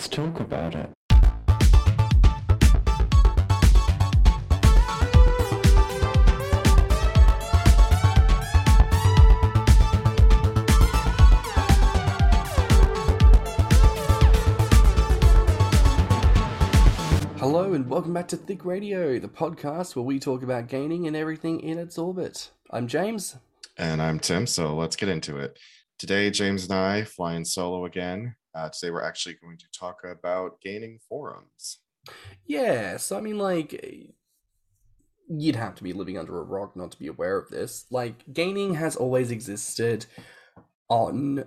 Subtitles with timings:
[0.00, 0.90] let's talk about it.
[17.36, 21.14] Hello and welcome back to Thick Radio, the podcast where we talk about gaining and
[21.14, 22.48] everything in its orbit.
[22.70, 23.36] I'm James.
[23.76, 25.58] And I'm Tim, so let's get into it.
[25.98, 28.36] Today, James and I flying solo again.
[28.54, 31.78] Uh, today, we're actually going to talk about gaining forums.
[32.46, 34.12] Yeah, so I mean, like,
[35.28, 37.86] you'd have to be living under a rock not to be aware of this.
[37.90, 40.06] Like, gaining has always existed
[40.88, 41.44] on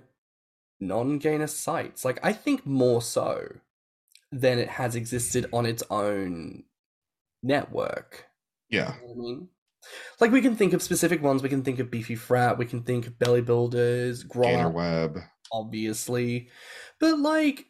[0.80, 2.04] non gainer sites.
[2.04, 3.48] Like, I think more so
[4.32, 6.64] than it has existed on its own
[7.42, 8.26] network.
[8.70, 8.94] Yeah.
[9.02, 9.48] You know I mean?
[10.20, 11.42] Like we can think of specific ones.
[11.42, 12.58] We can think of Beefy Frat.
[12.58, 15.18] We can think of Belly Builders, Gainer Web.
[15.52, 16.48] obviously.
[17.04, 17.66] But like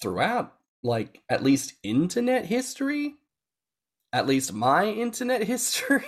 [0.00, 3.16] throughout, like at least internet history,
[4.12, 6.04] at least my internet history,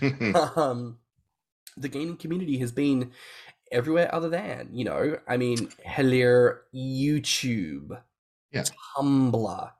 [0.54, 0.98] um,
[1.76, 3.10] the gaining community has been
[3.72, 5.18] everywhere other than you know.
[5.26, 8.00] I mean, Hellier, YouTube,
[8.52, 8.62] Yeah.
[8.96, 9.70] Tumblr.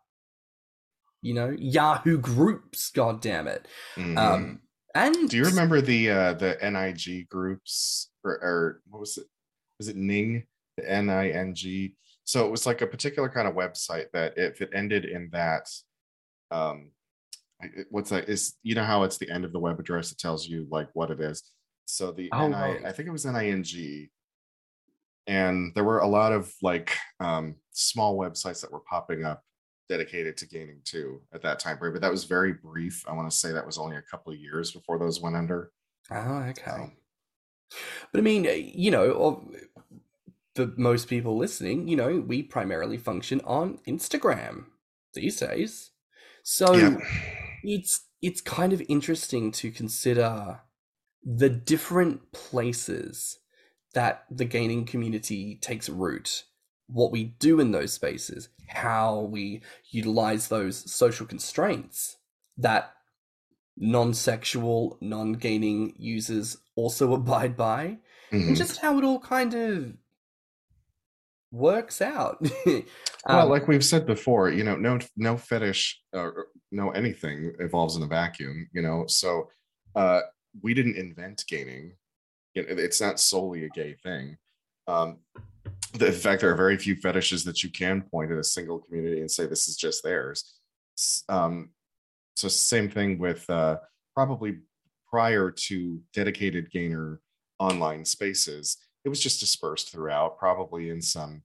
[1.22, 2.90] You know, Yahoo groups.
[2.90, 3.68] God damn it.
[3.94, 4.18] Mhm.
[4.18, 4.60] Um,
[4.92, 9.26] and Do you remember the uh, the NIG groups or, or what was it?
[9.78, 10.48] Was it Ning?
[10.76, 11.94] The N I N G.
[12.24, 15.68] So it was like a particular kind of website that if it ended in that,
[16.50, 16.90] um,
[17.90, 18.28] what's that?
[18.28, 20.10] Is you know how it's the end of the web address?
[20.12, 21.42] It tells you like what it is.
[21.86, 22.84] So the Oh, NI, right.
[22.86, 24.08] I think it was NING,
[25.26, 29.42] and there were a lot of like um, small websites that were popping up
[29.88, 31.92] dedicated to gaining too at that time period.
[31.92, 33.04] But that was very brief.
[33.06, 35.70] I want to say that was only a couple of years before those went under.
[36.10, 36.62] Oh, okay.
[36.70, 36.90] So,
[38.12, 39.42] But I mean, uh, you know,
[40.54, 44.66] for most people listening, you know, we primarily function on Instagram
[45.14, 45.90] these days.
[46.42, 46.96] So yeah.
[47.62, 50.60] it's it's kind of interesting to consider
[51.22, 53.38] the different places
[53.94, 56.44] that the gaining community takes root,
[56.86, 62.16] what we do in those spaces, how we utilize those social constraints
[62.56, 62.92] that
[63.76, 67.98] non-sexual, non-gaining users also abide by,
[68.32, 68.48] Mhm.
[68.48, 69.92] and just how it all kind of
[71.54, 72.38] works out.
[72.66, 72.82] well
[73.44, 78.02] Um, like we've said before you know no no fetish or no anything evolves in
[78.02, 79.04] a vacuum you know?
[79.06, 79.48] So
[79.94, 80.20] uh
[80.62, 81.92] we didn't invent gaming.
[82.54, 84.36] It- it's not solely a gay thing.
[84.88, 85.18] Um
[85.94, 88.80] the, in fact there are very few fetishes that you can point at a single
[88.80, 90.54] community and say this is just theirs.
[91.28, 91.70] Um
[92.36, 93.76] so same thing with uh
[94.12, 94.58] probably
[95.08, 97.20] prior to dedicated gainer
[97.60, 101.42] online spaces it was just dispersed throughout probably in some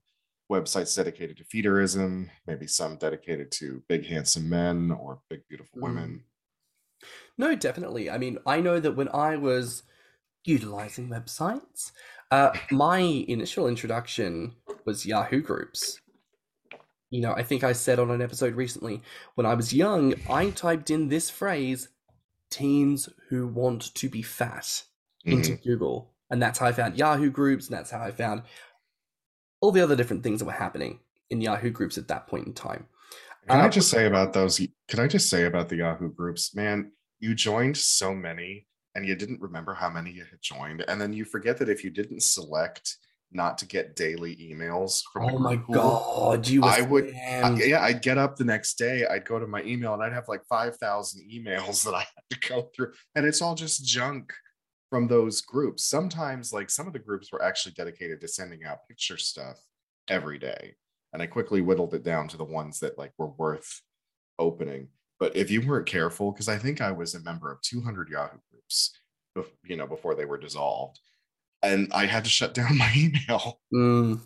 [0.50, 5.82] websites dedicated to feederism, maybe some dedicated to big handsome men or big beautiful Mm.
[5.82, 6.24] women.
[7.38, 8.10] No, definitely.
[8.10, 9.84] I mean, I know that when I was
[10.44, 11.92] utilizing websites,
[12.30, 16.00] uh, my initial introduction was Yahoo groups.
[17.10, 19.02] You know, I think I said on an episode recently,
[19.34, 21.88] when I was young, I typed in this phrase,
[22.50, 24.84] teens who want to be fat,
[25.24, 25.62] into Mhm.
[25.64, 26.14] Google.
[26.30, 28.42] And that's how I found Yahoo groups, and that's how I found
[29.60, 32.52] all the other different things that were happening in Yahoo groups at that point in
[32.54, 32.86] time.
[33.48, 34.60] Can Uh, I just say about those?
[34.88, 36.92] Can I just say about the Yahoo groups, man?
[37.18, 41.12] You joined so many, and you didn't remember how many you had joined, and then
[41.12, 42.96] you forget that if you didn't select
[43.32, 47.80] not to get daily emails from Oh my pool, god, you I would- I- yeah,
[47.82, 50.44] I'd get up the next day, I'd go to my email, and I'd have like
[50.46, 54.32] five thousand emails that I had to go through, and it's all just junk
[54.90, 55.86] from those groups.
[55.86, 59.58] Sometimes, like some of the groups were actually dedicated to sending out picture stuff
[60.08, 60.74] every day,
[61.12, 63.80] and I quickly whittled it down to the ones that like were worth
[64.38, 64.88] opening.
[65.18, 68.38] But if you weren't careful, because I think I was a member of 200 Yahoo
[68.50, 68.92] groups,
[69.64, 70.98] you know, before they were dissolved,
[71.62, 73.60] and I had to shut down my email.
[73.72, 74.20] Mm.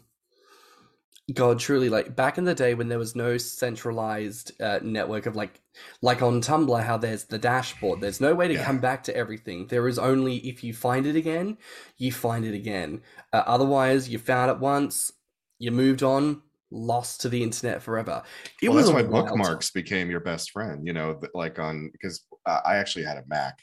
[1.33, 5.35] God, truly, like back in the day when there was no centralized uh, network of
[5.35, 5.63] like,
[6.03, 8.03] like on Tumblr, how there's the dashboard.
[8.03, 8.65] There's no way to Yeah.
[8.65, 9.67] come back to everything.
[9.69, 11.57] There is only if you find it again,
[11.97, 13.01] you find it again.
[13.33, 15.13] Uh, otherwise, you found it once,
[15.59, 18.23] you moved on, lost to the internet forever.
[18.61, 20.87] It well, was that's why bookmarks became your best friend.
[20.87, 23.59] You know, like on because I actually had a Mac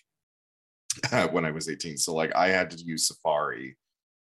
[1.31, 3.78] when I was 18, so like I had to use Safari,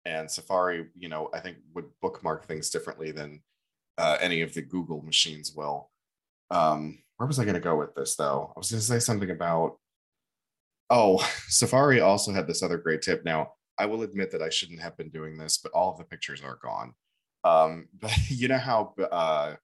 [0.04, 3.42] and Safari, you know, I think would bookmark things differently than
[3.98, 5.90] uh, any of the Google machines will.
[6.50, 8.52] Um, where was I going to go with this though?
[8.54, 9.78] I was going to say something about.
[10.90, 11.18] Oh,
[11.48, 13.24] Safari also had this other great tip.
[13.24, 16.04] Now, I will admit that I shouldn't have been doing this, but all of the
[16.04, 16.94] pictures are gone.
[17.44, 19.54] Um, but you know how uh,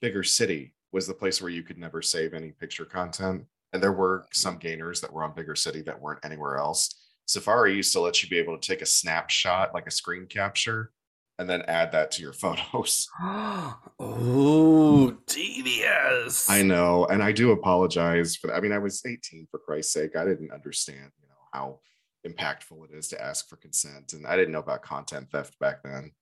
[0.00, 3.44] bigger city was the place where you could never save any picture content.
[3.72, 7.01] And there were some gainers that were on bigger city that weren't anywhere else.
[7.32, 10.92] Safari used to let you be able to take a snapshot, like a screen capture,
[11.38, 13.08] and then add that to your photos.
[13.22, 16.48] oh, devious.
[16.48, 17.06] I know.
[17.06, 18.56] And I do apologize for that.
[18.56, 20.16] I mean, I was 18 for Christ's sake.
[20.16, 21.80] I didn't understand, you know, how
[22.26, 24.12] impactful it is to ask for consent.
[24.12, 26.12] And I didn't know about content theft back then.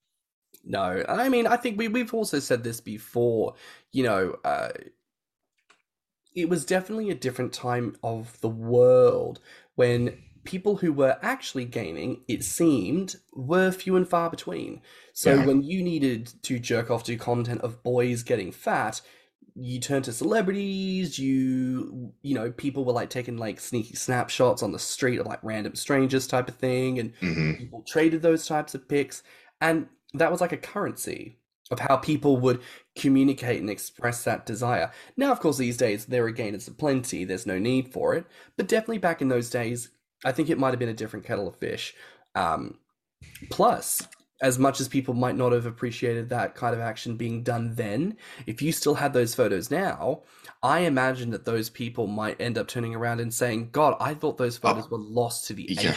[0.65, 3.55] No, I mean, I think we we've also said this before.
[3.93, 4.71] You know, uh,
[6.35, 9.41] it was definitely a different time of the world
[9.75, 14.81] when people who were actually gaining, it seemed, were few and far between.
[15.13, 15.45] So Yeah.
[15.47, 19.01] when you needed to jerk off to content of boys getting fat,
[19.55, 24.73] you turned to celebrities, you you know, people were like taking like sneaky snapshots on
[24.73, 27.59] the street of like random strangers type of thing and Mhm.
[27.59, 29.23] people traded those types of pics
[29.61, 31.39] and that was like a currency
[31.71, 32.61] of how people would
[32.97, 37.47] communicate and express that desire now of course these days there again it's plenty there's
[37.47, 38.25] no need for it
[38.57, 39.91] but definitely back in those days
[40.25, 41.95] i think it might have been a different kettle of fish
[42.35, 42.79] um,
[43.51, 44.07] plus
[44.43, 48.17] as much as people might not have appreciated that kind of action being done then
[48.47, 50.23] if you still had those photos now
[50.63, 54.39] i imagine that those people might end up turning around and saying god i thought
[54.39, 55.97] those photos were lost to the Yeah.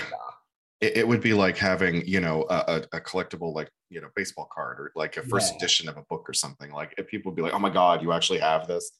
[0.81, 4.49] It, it would be like having, you know, a, a, collectible, like, you know, baseball
[4.53, 5.57] card or like a first Yeah.
[5.57, 6.73] edition of a book or something.
[6.73, 8.91] Like, if people would be like, oh my God, you actually have this.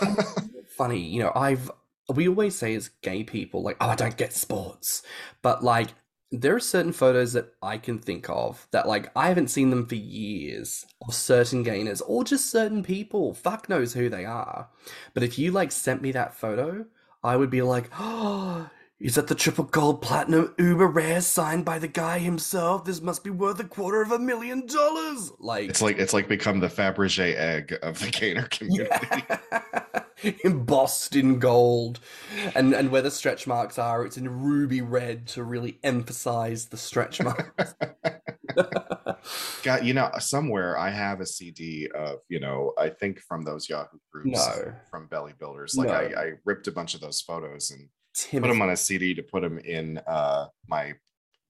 [0.76, 1.70] funny, you know, I've
[2.08, 5.02] we always say as gay people, like, oh, I don't get sports.
[5.42, 5.88] But like
[6.32, 9.86] there are certain photos that I can think of that like I haven't seen them
[9.86, 13.34] for years of certain gainers or just certain people.
[13.34, 14.68] Fuck knows who they are.
[15.12, 16.86] But if you like sent me that photo,
[17.22, 18.70] I would be like, oh
[19.02, 22.84] is that the triple gold platinum uber rare signed by the guy himself?
[22.84, 25.32] This must be worth a quarter of a million dollars.
[25.40, 29.24] Like It's like it's like become the Fabergé egg of the gainer community.
[29.28, 29.62] yeah.
[30.44, 32.00] embossed in gold
[32.54, 36.76] and and where the stretch marks are it's in ruby red to really emphasize the
[36.76, 37.74] stretch marks
[39.62, 43.68] Got you know somewhere I have a CD of you know I think from those
[43.68, 44.74] Yahoo groups No.
[44.90, 45.74] from Belly Builders.
[45.76, 45.94] Like No.
[45.94, 47.88] I, I ripped a bunch of those photos and
[48.42, 50.94] put them on a CD to put them in uh my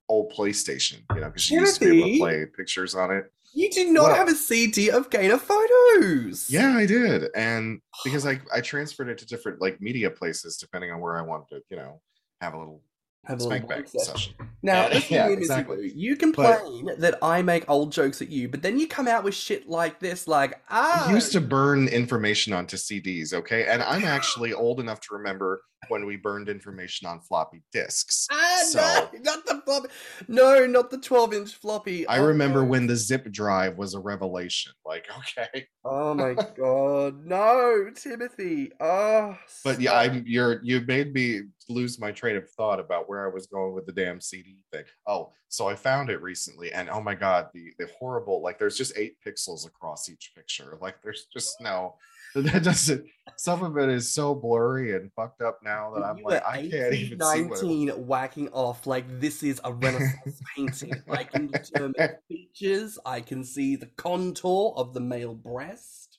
[0.09, 0.99] old PlayStation.
[1.15, 3.33] You know because you used to be able to play pictures on it.
[3.54, 6.49] You do not Well- have a cd of Gator photos.
[6.50, 10.90] Yeah, I did, and because I I transferred it to different like media places depending
[10.90, 12.00] on where I wanted to you know
[12.40, 12.82] have a little
[13.25, 14.05] have a spank wank session.
[14.15, 14.35] session.
[14.63, 15.93] Now, Yeah, yeah, to me, Missy exactly.
[15.95, 19.35] You complain that I make old jokes at you, but then you come out with
[19.35, 23.67] shit like this, like ah, I used to burn information onto CDs, okay?
[23.67, 28.27] And I'm actually old enough to remember when we burned information on floppy disks.
[28.31, 29.89] Ah, so no, not the floppy.
[30.29, 32.07] No, not the 12 inch floppy.
[32.07, 32.69] I Oh, remember no.
[32.69, 34.73] when the zip drive was a revelation.
[34.87, 35.67] Like, okay.
[35.85, 38.71] Oh my god, no, Timothy.
[38.81, 39.95] Oh, But yeah.
[39.95, 41.43] I'm you're you made me
[41.73, 44.85] lose my train of thought about where I was going with the damn CD thing.
[45.07, 48.77] Oh, so I found it recently, and oh my god, the the horrible like there's
[48.77, 50.79] just eight pixels across each picture.
[50.81, 51.97] Like there's just no
[52.35, 53.05] that doesn't
[53.37, 56.63] some of it is so blurry and fucked up now that I'm You like I
[56.63, 60.95] can't 18, even see what it- 19 whacking off like this is a Renaissance painting.
[61.11, 61.95] I can determine
[62.29, 62.99] features.
[63.05, 66.19] I can see the contour of the male breast.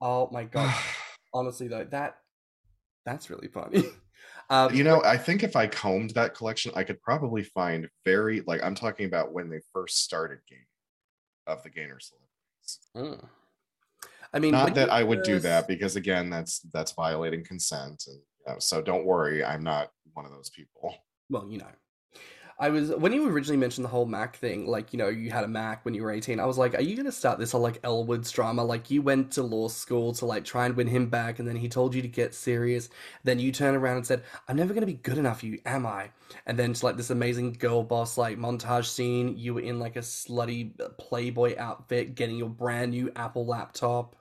[0.00, 0.74] Oh my god!
[1.34, 2.16] Honestly, though, that
[3.06, 3.84] that's really funny.
[4.50, 8.42] Um, you know, I think if I combed that collection, I could probably find very
[8.46, 10.64] like I'm talking about when they first started gaining
[11.46, 12.78] of the gainer celebrities.
[12.96, 13.28] mm.
[14.32, 18.16] I mean, Not that I would do that because again, that's that's violating consent, and
[18.16, 20.94] you know, so don't worry, I'm not one of those people.
[21.30, 21.66] well, you know,
[22.60, 25.44] I was when you originally mentioned the whole Mac thing, like you know, you had
[25.44, 26.40] a Mac when you were eighteen.
[26.40, 28.64] I was like, are you gonna start this whole like Elle Woods drama?
[28.64, 31.54] Like you went to law school to like try and win him back, and then
[31.54, 32.88] he told you to get serious.
[33.22, 36.10] Then you turn around and said, I'm never gonna be good enough you, am I?
[36.46, 39.38] And then it's like this amazing girl boss like montage scene.
[39.38, 44.16] You were in like a slutty uh, Playboy outfit, getting your brand new Apple laptop.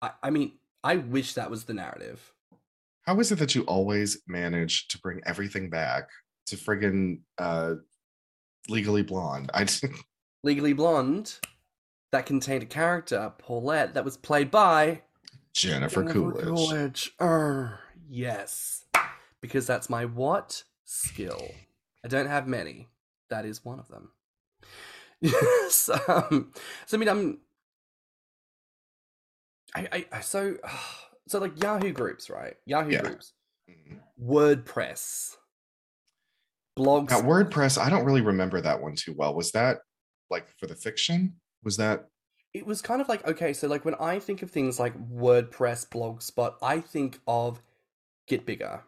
[0.00, 2.32] I, I mean, I wish that was the narrative.
[3.02, 6.08] How is it that you always manage to bring everything back
[6.46, 7.74] to friggin' uh,
[8.68, 9.50] Legally Blonde?
[9.54, 9.66] I
[10.42, 11.38] Legally Blonde
[12.10, 15.02] that contained a character, Paulette, that was played by
[15.54, 16.44] Jennifer Coolidge.
[16.44, 17.12] Coolidge.
[17.20, 18.84] Err, yes.
[19.40, 20.62] Because that's my what?
[20.84, 21.42] Skill.
[22.04, 22.88] I don't have many.
[23.30, 24.10] That is one of them.
[25.20, 25.88] yes.
[26.08, 26.52] um,
[26.86, 27.38] so I mean, I'm.
[29.74, 30.56] I, I, I so,
[31.28, 32.56] so like Yahoo groups, right?
[32.66, 33.02] Yahoo Yeah.
[33.02, 33.32] groups,
[33.70, 34.00] Mhm.
[34.22, 35.36] WordPress,
[36.78, 37.10] blogs.
[37.10, 39.34] Now, WordPress, I don't really remember that one too well.
[39.34, 39.78] Was that
[40.30, 41.34] like for the fiction?
[41.64, 42.06] Was that
[42.54, 45.88] it was kind of like okay, so like when I think of things like WordPress,
[45.88, 47.62] Blogspot, I think of
[48.26, 48.82] Get Bigger.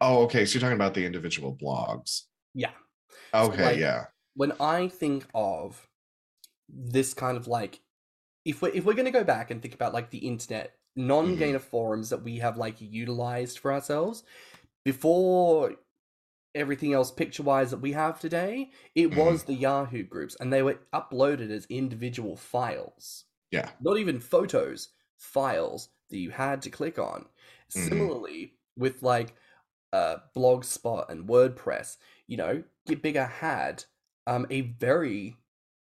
[0.00, 0.44] Oh, okay.
[0.44, 2.22] So you're talking about the individual blogs.
[2.54, 2.72] Yeah.
[3.32, 4.04] Okay, like- yeah.
[4.34, 5.86] When I think of
[6.68, 7.80] this kind of like
[8.44, 11.68] if we're if we're gonna go back and think about like the internet non-gainer mm-hmm.
[11.68, 14.22] forums that we have like utilized for ourselves
[14.84, 15.74] before
[16.54, 20.80] everything else picture-wise that we have today, it was the Yahoo groups, and they were
[20.92, 23.24] uploaded as individual files.
[23.50, 23.70] Yeah.
[23.80, 27.26] not even photos, files that you had to click on.
[27.74, 27.88] Mhm.
[27.88, 29.34] Similarly, with like
[29.92, 31.96] uh, Blogspot and WordPress,
[32.28, 33.84] you know, Get Bigger had
[34.26, 35.36] um, a very,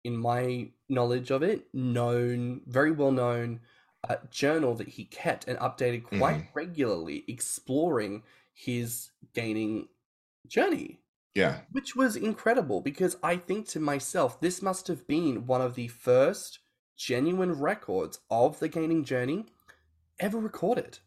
[0.04, 3.62] in my knowledge of it, known, very well known
[4.08, 8.22] uh, journal that he kept and updated quite regularly, exploring
[8.54, 9.88] his gaining
[10.50, 11.00] journey
[11.36, 11.62] Yeah.
[11.72, 15.88] which was incredible because I think to myself, this must have been one of the
[15.90, 16.60] first
[16.98, 19.46] genuine records of the gaining journey
[20.20, 21.00] ever recorded.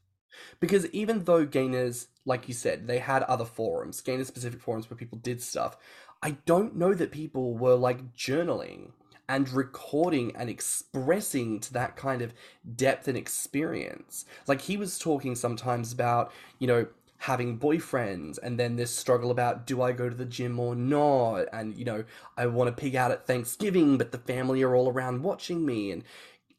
[0.60, 4.96] Because even though gainers, like you said, they had other forums, gainer specific forums where
[4.96, 5.76] people did stuff,
[6.22, 8.92] I don't know that people were like journaling
[9.28, 12.32] and recording and expressing to that kind of
[12.76, 14.24] depth and experience.
[14.46, 16.86] Like he was talking sometimes about, you know,
[17.18, 21.46] having boyfriends and then this struggle about do I go to the gym or not
[21.52, 22.04] and you know
[22.36, 25.90] I want to pig out at Thanksgiving but the family are all around watching me
[25.92, 26.04] and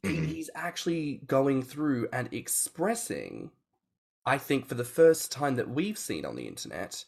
[0.03, 0.27] Mhm.
[0.27, 3.51] he's actually going through and expressing
[4.25, 7.05] I think for the first time that we've seen on the internet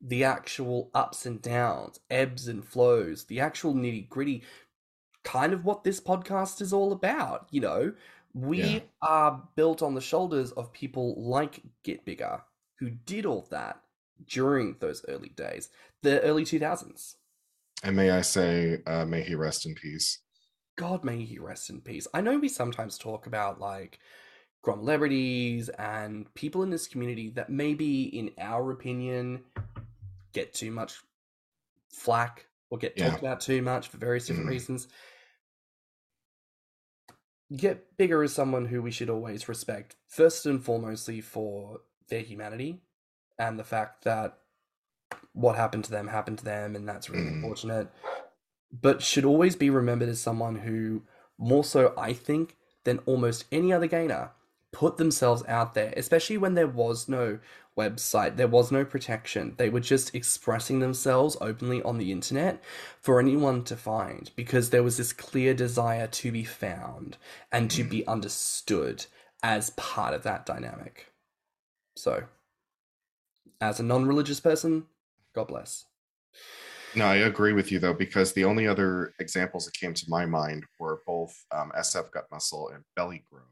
[0.00, 4.42] the actual ups and downs ebbs and flows the actual nitty gritty
[5.24, 7.92] kind of what this podcast is all about you know
[8.34, 8.80] we Yeah.
[9.02, 12.42] are built on the shoulders of people like Get Bigger
[12.78, 13.80] who did all that
[14.26, 15.68] during those early days,
[16.02, 17.16] the early 2000s.
[17.82, 20.20] And may I say, uh, may he rest in peace.
[20.76, 22.06] God may he rest in peace.
[22.14, 23.98] I know we sometimes talk about like
[24.64, 29.44] Grommr celebrities and people in this community that maybe, in our opinion,
[30.32, 30.98] get too much
[31.92, 33.10] flack or get Yeah.
[33.10, 34.52] talked about too much for various different Mhm.
[34.52, 34.88] reasons.
[37.56, 42.80] Get Bigger is someone who we should always respect, first and foremostly for their humanity
[43.38, 44.38] and the fact that
[45.32, 47.34] what happened to them happened to them, and that's really Mhm.
[47.34, 47.88] unfortunate.
[48.72, 51.02] But should always be remembered as someone who,
[51.38, 54.32] more so, I think, than almost any other gainer,
[54.72, 57.38] put themselves out there, especially when there was no
[57.76, 59.54] website, there was no protection.
[59.56, 62.62] They were just expressing themselves openly on the internet
[63.00, 67.16] for anyone to find because there was this clear desire to be found
[67.52, 69.06] and to be understood
[69.42, 71.07] as part of that dynamic.
[71.98, 72.22] So,
[73.60, 74.86] as a non religious person,
[75.34, 75.84] God bless.
[76.94, 80.24] No, I agree with you though, because the only other examples that came to my
[80.24, 83.42] mind were both um, SF Gut Muscle and Belly Grow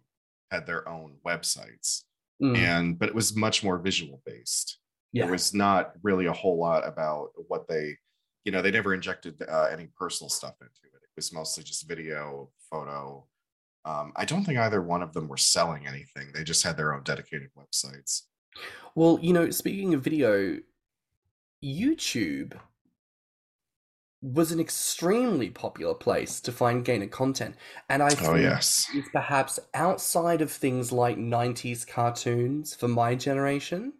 [0.50, 2.02] had their own websites,
[2.42, 4.78] Mm, and but it was much more visual based.
[5.12, 5.22] yeah.
[5.24, 7.96] There was not really a whole lot about what they,
[8.44, 11.02] you know, they never injected uh, any personal stuff into it.
[11.02, 13.26] It was mostly just video, photo.
[13.86, 16.26] Um, I don't think either one of them were selling anything.
[16.34, 18.22] They just had their own dedicated websites.
[18.94, 20.58] Well, you know, speaking of video,
[21.62, 22.58] YouTube
[24.22, 27.54] was an extremely popular place to find gainer content.
[27.88, 33.14] And I Oh think yes, it's perhaps outside of things like 90s cartoons for my
[33.14, 33.92] generation,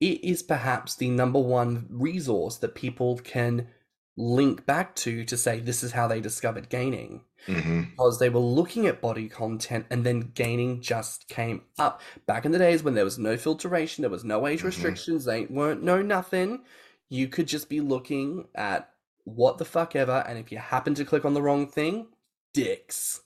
[0.00, 3.68] it is perhaps the number one resource that people can
[4.16, 8.40] link back to to say this is how they discovered gaining hmm because they were
[8.40, 12.00] looking at body content and then gaining just came up.
[12.26, 14.64] Back in the days when there was no filtration, there was no age Mhm.
[14.64, 16.64] restrictions, they weren't no nothing.
[17.08, 18.90] You could just be looking at
[19.22, 22.08] what the fuck ever, and if you happen to click on the wrong thing,
[22.52, 23.22] dicks.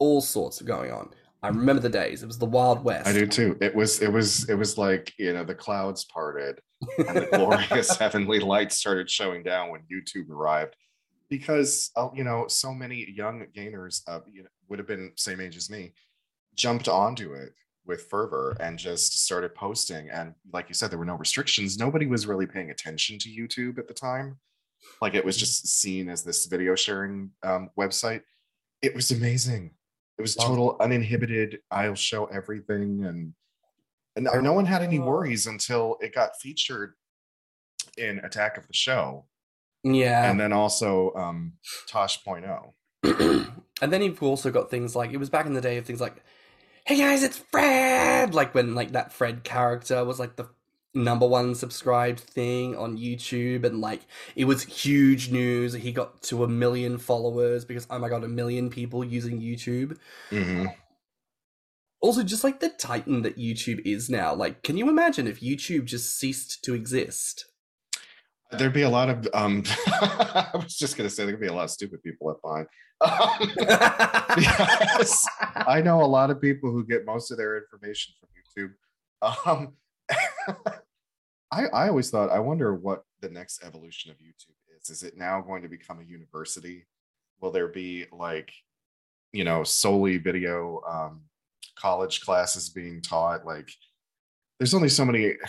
[0.00, 1.14] All sorts of going on.
[1.42, 2.22] I remember the days.
[2.22, 3.08] It was the Wild West.
[3.08, 3.58] I do too.
[3.60, 6.60] It was it was it was like you know the clouds parted
[6.98, 10.76] and the glorious heavenly light started showing down when YouTube arrived,
[11.28, 15.40] because uh, you know so many young gainers uh, you know, would have been same
[15.40, 15.92] age as me,
[16.54, 17.52] jumped onto it
[17.84, 20.08] with fervor and just started posting.
[20.10, 21.78] And like you said, there were no restrictions.
[21.78, 24.38] Nobody was really paying attention to YouTube at the time.
[25.00, 28.22] Like it was just seen as this video sharing um, website.
[28.80, 29.72] It was amazing.
[30.18, 31.60] It was total uninhibited.
[31.70, 33.34] I'll show everything and
[34.14, 36.94] and no- one had any worries until it got featured
[37.96, 39.24] in Attack of the Show,
[39.82, 40.30] Yeah.
[40.30, 41.54] and then also um,
[41.88, 42.72] Tosh.0.
[43.04, 46.00] and then you've also got things like it was back in the day of things
[46.00, 46.22] like,
[46.86, 50.48] "Hey guys, it's Fred!" Like when like that Fred character was like the
[50.94, 54.02] number one subscribed thing on YouTube and like
[54.36, 55.72] it was huge news.
[55.74, 59.96] He got to a million followers because oh my god, a million people using YouTube.
[60.30, 60.66] hmm
[62.00, 64.34] Also, just like the titan that YouTube is now.
[64.34, 67.46] Like, can you imagine if YouTube just ceased to exist?
[68.50, 69.26] There'd be a lot of.
[69.32, 72.66] Um, I was just gonna say there'd be a lot of stupid people left behind.
[73.00, 73.52] Um,
[74.38, 75.26] Yes.
[75.54, 78.72] I know a lot of people who get most of their information from YouTube.
[79.46, 79.74] Um,
[81.52, 84.90] I, I always thought, I wonder what the next evolution of YouTube is.
[84.90, 86.86] Is it now going to become a university?
[87.40, 88.52] Will there be like,
[89.32, 91.22] you know, solely video um,
[91.76, 93.44] college classes being taught?
[93.44, 93.70] Like,
[94.58, 95.34] there's only so many.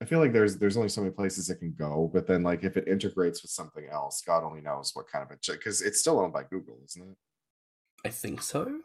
[0.00, 2.64] I feel like there's there's only so many places it can go, but then like
[2.64, 6.00] if it integrates with something else, God only knows what kind of a because it's
[6.00, 7.16] still owned by Google, isn't it?
[8.04, 8.80] I think so.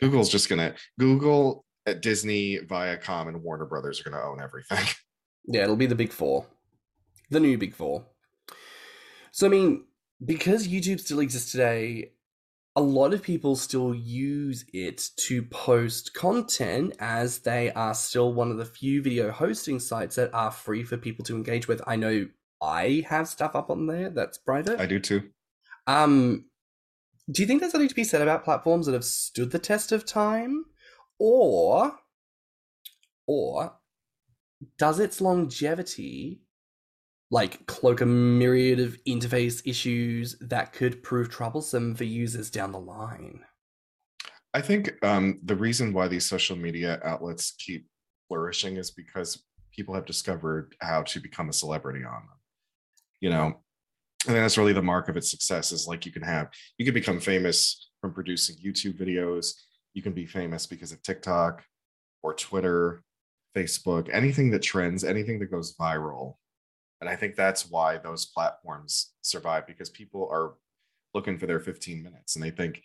[0.00, 4.84] Google's just gonna Google at Disney, Viacom, and Warner Brothers are gonna own everything.
[5.50, 6.46] Yeah, it'll be the big four.
[7.30, 8.04] The new big four.
[9.32, 9.86] So, I mean,
[10.22, 12.12] because YouTube still exists today,
[12.76, 18.50] a lot of people still use it to post content as they are still one
[18.50, 21.80] of the few video hosting sites that are free for people to engage with.
[21.86, 22.28] I know
[22.62, 24.78] I have stuff up on there that's private.
[24.78, 25.30] I do too.
[25.86, 26.44] Um,
[27.30, 29.92] do you think there's something to be said about platforms that have stood the test
[29.92, 30.64] of time,
[31.18, 31.98] or,
[33.26, 33.74] or
[34.78, 36.42] does its longevity
[37.30, 42.80] like cloak a myriad of interface issues that could prove troublesome for users down the
[42.80, 43.40] line?
[44.54, 47.86] I think um, the reason why these social media outlets keep
[48.28, 52.38] flourishing is because people have discovered how to become a celebrity on them.
[53.20, 53.60] You know,
[54.32, 56.94] think that's really the mark of its success is like you can have, you can
[56.94, 59.52] become famous from producing YouTube videos.
[59.94, 61.64] You can be famous because of TikTok
[62.22, 63.02] or Twitter,
[63.56, 66.34] Facebook, anything that trends, anything that goes viral.
[67.00, 70.54] And I think that's why those platforms survive because people are
[71.14, 72.82] looking for their 15 minutes and they think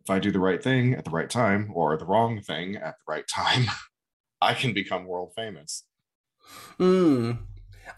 [0.00, 2.94] if I do the right thing at the right time or the wrong thing at
[2.98, 3.66] the right time,
[4.40, 5.84] I can become world famous.
[6.78, 7.32] Hmm.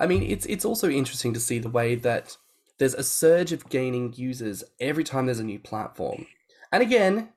[0.01, 2.37] I mean, it's it's also interesting to see the way that
[2.79, 6.27] there's a surge of gaining users every time there's a new platform.
[6.73, 7.31] And again,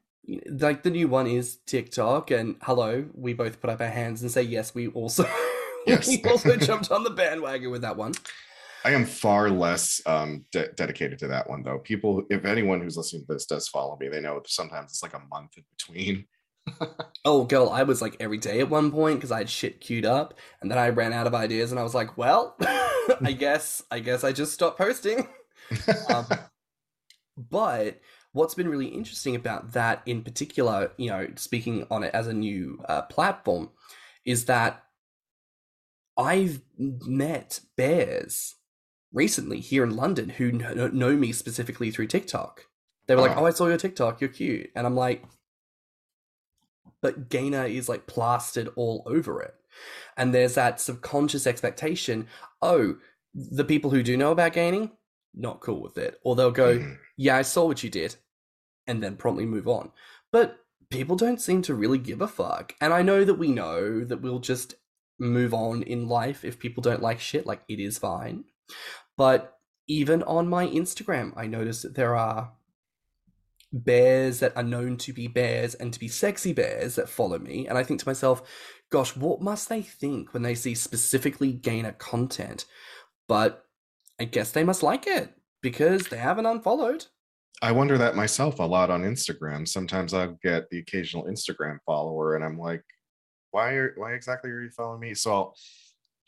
[0.50, 4.32] like the new one is TikTok, and hello, we both put up our hands and
[4.32, 5.26] say yes, we also
[5.88, 6.08] Yes.
[6.08, 8.14] we also jumped on the bandwagon with that one.
[8.84, 11.80] I am far less um, de- dedicated to that one, though.
[11.80, 15.14] People, if anyone who's listening to this does follow me, they know sometimes it's like
[15.14, 16.26] a month in between.
[17.24, 20.08] Oh, girl, I was like every day at one point because I had shit queued
[20.08, 23.84] up, and then I ran out of ideas, and I was like, well, I guess
[23.92, 25.28] I guess I just stopped posting.
[26.10, 26.26] Um,
[27.38, 28.00] but
[28.34, 32.34] what's been really interesting about that in particular, you know, speaking on it as a
[32.34, 33.70] new uh, platform,
[34.26, 34.84] is that
[36.18, 38.56] I've met bears
[39.12, 42.68] recently here in London who kn- know me specifically through TikTok.
[43.08, 43.42] They were like, Oh.
[43.42, 44.22] "Oh, I saw your TikTok.
[44.22, 45.24] You're cute," and I'm like,
[47.02, 49.56] "But Gainer is like plastered all over it."
[50.16, 52.28] And there's that subconscious expectation.
[52.62, 52.98] Oh,
[53.34, 54.92] the people who do know about gaining,
[55.34, 56.98] not cool with it, or they'll go, Mhm.
[57.18, 58.16] yeah, I saw what you did,
[58.88, 59.92] and then promptly move on.
[60.32, 62.76] But people don't seem to really give a fuck.
[62.82, 64.76] And I know that we know that we'll just
[65.20, 68.46] move on in life if people don't like shit, like it is fine.
[69.18, 72.54] But even on my Instagram, I notice that there are
[73.74, 77.68] bears that are known to be bears and to be sexy bears that follow me.
[77.68, 78.42] And I think to myself,
[78.90, 82.66] gosh, what must they think when they see specifically gainer content?
[83.28, 83.66] But
[84.22, 87.08] I guess they must like it because they haven't unfollowed.
[87.64, 89.68] I wonder that myself a lot on Instagram.
[89.68, 92.84] Sometimes I'll get the occasional Instagram follower, and I'm like,
[93.50, 95.16] why are why exactly are you following me?
[95.16, 95.56] So I'll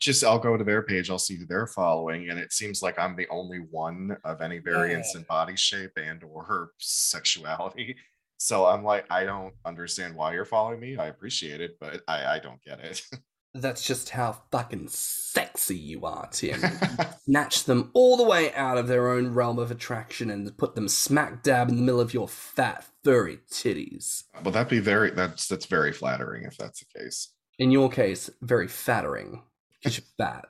[0.00, 2.98] just I'll go to their page, I'll see who they're following, and it seems like
[2.98, 7.94] I'm the only one of any variance in body shape and or sexuality.
[8.38, 10.96] So I'm like, I don't understand why you're following me.
[10.96, 13.02] I appreciate it, but I, I don't get it.
[13.56, 16.60] That's just how fucking sexy you are, Tim.
[17.24, 20.88] Snatch them all the way out of their own realm of attraction and put them
[20.88, 24.24] smack dab in the middle of your fat, furry titties.
[24.42, 27.30] well, that'd be very that's that's very flattering if that's the case.
[27.58, 29.42] In your case, very fattering
[29.78, 30.46] because you're fat.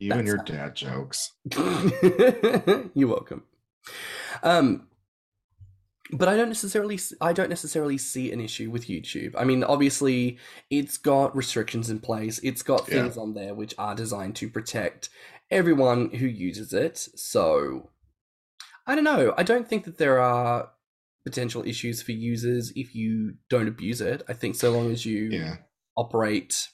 [0.00, 1.30] You and That's your dad jokes.
[2.94, 3.44] You're welcome.
[4.42, 4.88] Um,
[6.16, 9.34] but I don't necessarily I don't necessarily see an issue with YouTube.
[9.36, 10.38] I mean, obviously,
[10.70, 12.38] it's got restrictions in place.
[12.42, 13.02] It's got Yeah.
[13.02, 15.10] things on there which are designed to protect
[15.50, 16.96] everyone who uses it.
[17.16, 17.90] So,
[18.86, 19.34] I don't know.
[19.36, 20.70] I don't think that there are
[21.24, 24.22] potential issues for users if you don't abuse it.
[24.28, 25.56] I think so long as you Yeah.
[25.96, 26.68] operate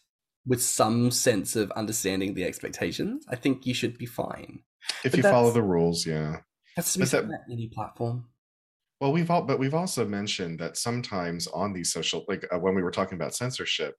[0.46, 4.64] with some sense of understanding the expectations, I think you should be fine.
[5.04, 6.40] If But you follow the rules, yeah.
[6.76, 8.29] That's to be that any platform.
[9.00, 12.74] Well, we've all, but we've also mentioned that sometimes on these social, like uh, when
[12.74, 13.96] we were talking about censorship,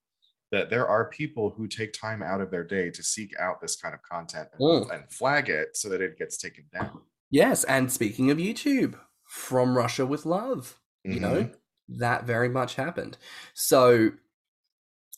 [0.51, 3.75] that there are people who take time out of their day to seek out this
[3.77, 4.93] kind of content and, Mm.
[4.93, 7.01] and flag it so that it gets taken down.
[7.31, 11.55] Yes, and speaking of YouTube, from Russia with love, you know, Mhm.
[11.87, 13.17] that very much happened.
[13.53, 14.11] So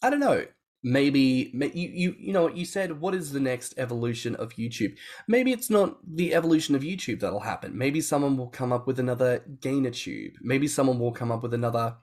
[0.01, 0.45] I don't know.
[0.83, 2.99] Maybe you you you know you said.
[2.99, 4.95] What is the next evolution of YouTube?
[5.27, 7.77] Maybe it's not the evolution of YouTube that'll happen.
[7.77, 10.33] Maybe someone will come up with another gainer tube.
[10.41, 11.95] Maybe someone will come up with another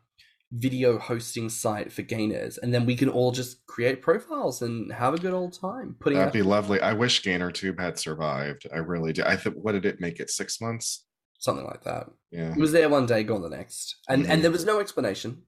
[0.53, 5.15] video hosting site for gainers, and then we can all just create profiles and have
[5.15, 6.81] a good old time putting That'd out be lovely.
[6.81, 8.67] I wish GainerTube had survived.
[8.73, 9.23] I really do.
[9.25, 11.05] I think what did it make it six months?
[11.43, 12.07] something like that.
[12.31, 12.51] Yeah.
[12.51, 14.29] It was there one day, gone the next, and Mhm.
[14.29, 15.43] and there was no explanation.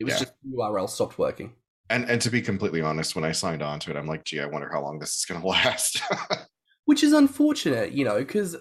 [0.00, 0.20] It was Yeah.
[0.20, 1.52] just URL stopped working.
[1.90, 4.40] And and to be completely honest, when I signed on to it, I'm like, gee,
[4.40, 6.00] I wonder how long this is gonna last.
[6.86, 8.56] which is unfortunate, you know, because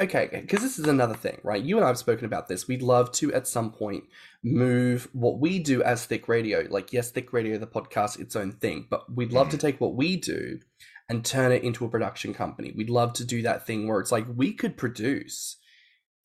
[0.00, 1.62] okay, because this is another thing, right?
[1.62, 2.66] You and I have spoken about this.
[2.66, 4.04] We'd love to at some point
[4.42, 8.52] move what we do as Thick Radio, like yes, Thick Radio, the podcast, its own
[8.52, 9.66] thing, but we'd love to mm-hmm.
[9.66, 10.60] take what we do
[11.08, 12.72] and turn it into a production company.
[12.74, 15.56] We'd love to do that thing where it's like we could produce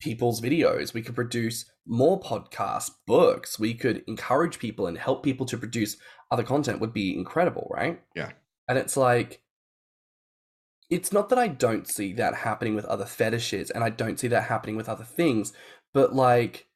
[0.02, 5.46] people's videos, we could produce more podcasts, books, we could encourage people and help people
[5.46, 5.96] to produce
[6.30, 8.00] other content would be incredible, right?
[8.14, 8.32] Yeah.
[8.68, 9.42] And it's like
[10.90, 14.28] it's not that I don't see that happening with other fetishes and I don't see
[14.28, 15.52] that happening with other things,
[15.94, 16.68] but like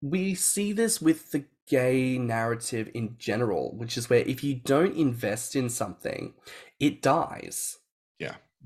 [0.00, 4.96] we see this with the gay narrative in general, which is where if you don't
[4.96, 6.34] invest in something,
[6.78, 7.78] it dies.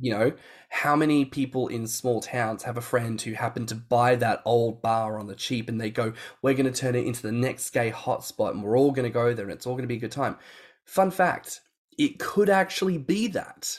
[0.01, 0.33] You know,
[0.71, 4.83] how many people in small towns have a friend who happened to buy that old
[4.83, 7.71] bar on the cheap and they go, We're going to turn it into the next
[7.71, 9.97] gay hotspot and we're all going to go there and it's all going to be
[9.97, 10.37] a good time.
[10.85, 11.61] Fun fact
[11.97, 13.79] it could actually be that,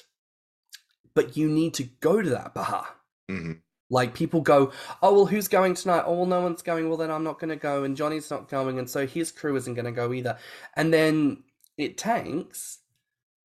[1.14, 2.88] but you need to go to that bar.
[3.30, 3.62] Mhm.
[3.90, 4.72] Like people go,
[5.04, 6.04] oh well, who's going tonight?
[6.06, 6.88] Oh well, no one's going.
[6.88, 9.56] Well, then I'm not going to go, and Johnny's not going, and so his crew
[9.56, 10.38] isn't going to go either.
[10.76, 11.44] And then
[11.78, 12.80] it tanks,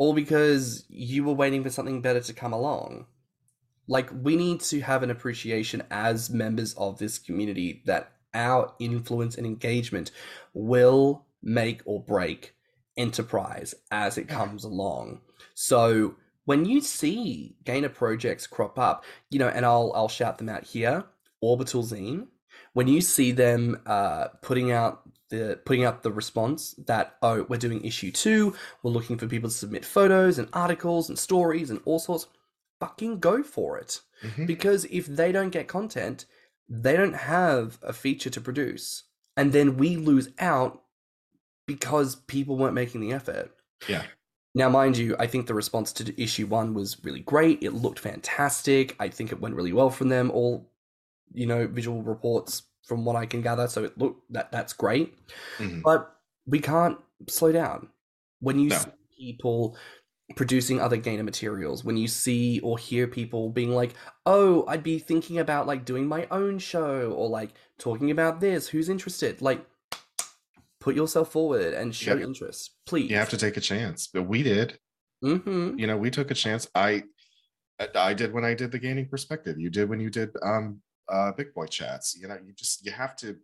[0.00, 3.04] all because you were waiting for something better to come along.
[3.86, 9.36] Like we need to have an appreciation as members of this community that our influence
[9.36, 10.10] and engagement
[10.54, 12.54] will make or break
[12.96, 15.20] enterprise as it comes along.
[15.52, 16.14] So
[16.46, 20.64] when you see gainer projects crop up, you know, and I'll I'll shout them out
[20.64, 21.04] here.
[21.42, 22.28] Orbital Zine.
[22.72, 27.56] When you see them uh, putting out the putting out the response that oh we're
[27.56, 31.80] doing issue two, we're looking for people to submit photos and articles and stories and
[31.84, 32.26] all sorts.
[32.80, 34.46] Fucking go for it Mhm.
[34.46, 36.26] because if they don't get content,
[36.68, 39.04] they don't have a feature to produce,
[39.36, 40.82] and then we lose out
[41.66, 43.54] because people weren't making the effort.
[43.88, 44.04] Yeah.
[44.54, 47.62] Now, mind you, I think the response to issue one was really great.
[47.62, 48.96] It looked fantastic.
[48.98, 50.30] I think it went really well from them.
[50.30, 50.68] All,
[51.32, 53.68] you know, visual reports from what I can gather.
[53.68, 55.14] So it looked that that's great.
[55.58, 55.82] Mhm.
[55.82, 56.16] But
[56.46, 57.88] we can't slow down.
[58.40, 58.78] When you No.
[58.78, 59.76] see people
[60.36, 63.94] producing other gainer materials, when you see or hear people being like,
[64.26, 68.68] "Oh, I'd be thinking about like doing my own show or like talking about this.
[68.68, 69.64] Who's interested?" Like,
[70.80, 72.24] put yourself forward and show Yeah.
[72.24, 73.10] interest, please.
[73.10, 74.78] You have to take a chance, but we did.
[75.22, 75.78] Mm-hmm.
[75.78, 76.68] You know, we took a chance.
[76.74, 77.04] I
[77.94, 79.58] I did when I did the gaining perspective.
[79.58, 82.16] You did when you did um uh big boy chats.
[82.20, 83.36] You know, you just you have to.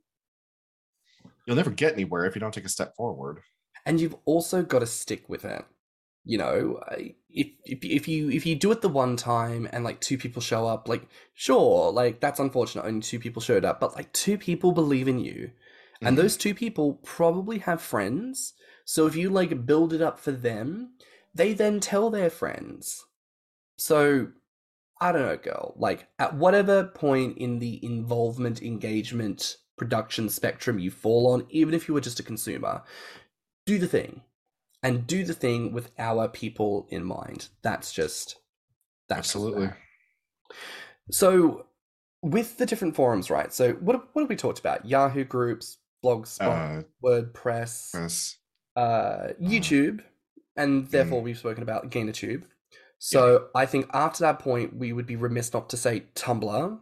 [1.46, 3.40] You'll never get anywhere if you don't take a step forward.
[3.84, 5.64] and you've also got to stick with it
[6.28, 6.80] you know
[7.30, 10.42] if, if if you if you do it the one time and like two people
[10.42, 14.36] show up like sure like that's unfortunate only two people showed up but like two
[14.36, 15.52] people believe in you
[16.02, 16.22] and Mhm.
[16.22, 20.94] those two people probably have friends so if you like build it up for them
[21.32, 23.04] they then tell their friends
[23.78, 24.28] so
[25.00, 25.74] i don't know girl.
[25.76, 31.86] Like at whatever point in the involvement engagement production spectrum you fall on even if
[31.86, 32.82] you were just a consumer
[33.66, 34.22] do the thing.
[34.82, 37.48] And do the thing with our people in mind.
[37.62, 38.36] That's just
[39.08, 39.70] that's Absolutely.
[41.10, 41.66] so
[42.22, 43.52] with the different forums right?
[43.52, 44.86] So what, what have we talked about?
[44.86, 48.36] Yahoo groups blogspot Uh, wordpress yes.
[48.76, 50.02] uh, youtube
[50.56, 52.42] and therefore we've spoken about GainerTube
[52.98, 56.78] so i think after that point we would be remiss not to say tumblr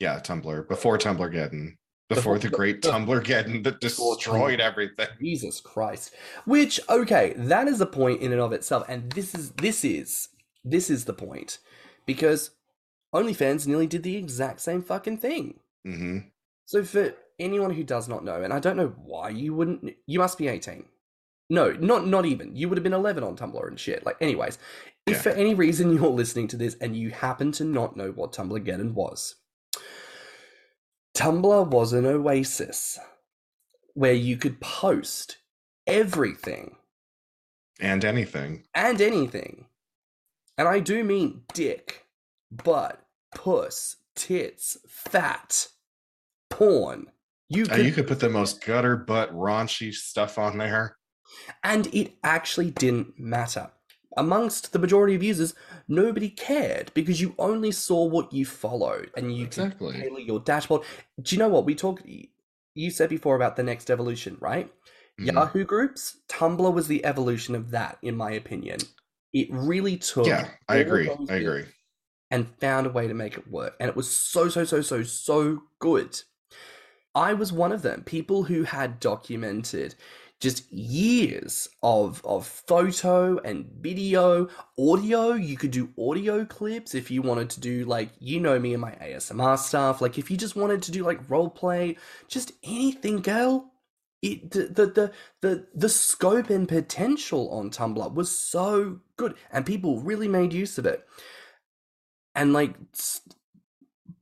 [0.00, 0.68] Yeah, Tumblr.
[0.68, 1.76] Before Tumblr Geddon.
[2.08, 5.06] Before, Before- the great Tumblr Geddon that destroyed everything.
[5.20, 6.12] Jesus Christ.
[6.44, 10.28] Which okay, that is a point in and of itself, and this is this is
[10.64, 11.58] this is the point
[12.06, 12.50] because
[13.14, 15.60] OnlyFans nearly did the exact same fucking thing.
[15.84, 16.18] hmm
[16.66, 20.18] So for anyone who does not know, and I don't know why you wouldn't, you
[20.18, 20.84] must be eighteen.
[21.50, 22.56] No, not not even.
[22.56, 24.04] You would have been 11 on Tumblr and shit.
[24.06, 24.58] Like, anyways,
[25.06, 25.20] if Yeah.
[25.22, 28.92] for any reason you're listening to this and you happen to not know what Tumblr
[28.92, 29.34] was,
[31.16, 32.98] Tumblr was an oasis
[33.94, 35.38] where you could post
[35.86, 36.76] everything
[37.78, 38.64] And anything.
[38.74, 39.66] and anything.
[40.58, 42.06] And I do mean dick,
[42.50, 43.04] butt,
[43.34, 45.68] puss, tits, fat,
[46.50, 47.10] porn.
[47.48, 50.96] You Uh, could, you could put the most gutter butt raunchy stuff on there.
[51.62, 53.70] And it actually didn't matter.
[54.16, 55.54] Amongst the majority of users,
[55.88, 59.92] nobody cared because you only saw what you followed and you could Exactly.
[60.00, 60.82] tailor your dashboard.
[61.20, 62.06] Do you know what we talked?
[62.74, 64.72] You said before about the next evolution, right?
[65.20, 65.32] Mhm.
[65.32, 68.78] Yahoo groups, Tumblr was the evolution of that, in my opinion.
[69.32, 71.10] It really took Yeah, I agree.
[71.28, 71.64] I agree.
[72.30, 73.74] and found a way to make it work.
[73.80, 76.20] And it was so, so, so, so, so good.
[77.14, 78.02] I was one of them.
[78.04, 79.94] People who had documented
[80.44, 84.46] just years of of photo and video,
[84.78, 85.32] audio.
[85.32, 88.82] You could do audio clips if you wanted to do like you know me and
[88.82, 90.02] my ASMR stuff.
[90.02, 91.96] Like if you just wanted to do like role play,
[92.28, 93.72] just anything, girl.
[94.20, 99.64] It the the the the, the scope and potential on Tumblr was so good, and
[99.64, 101.06] people really made use of it
[102.34, 102.74] and like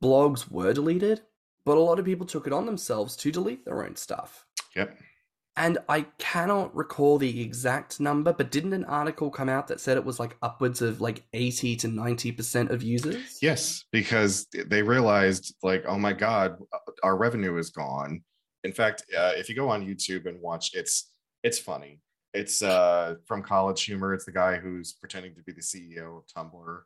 [0.01, 1.21] blogs were deleted
[1.65, 4.97] but a lot of people took it on themselves to delete their own stuff Yep.
[5.55, 9.97] And i cannot recall the exact number but didn't an article come out that said
[9.97, 15.55] it was like upwards of like 80 to 90% of users Yes, because they realized,
[15.63, 16.57] like, oh my God,
[17.03, 18.23] our revenue is gone.
[18.63, 21.09] In fact, uh, if you go on YouTube and watch, it's
[21.43, 21.99] it's funny.
[22.33, 24.13] It's uh, from College Humor.
[24.13, 26.79] It's the guy who's pretending to be the CEO of Tumblr.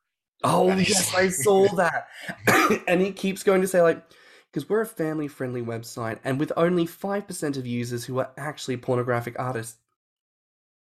[0.43, 2.07] oh yes i saw that
[2.87, 4.03] and he keeps going to say like
[4.57, 8.75] because we're a family friendly website and with only 5% of users who are actually
[8.75, 9.77] pornographic artists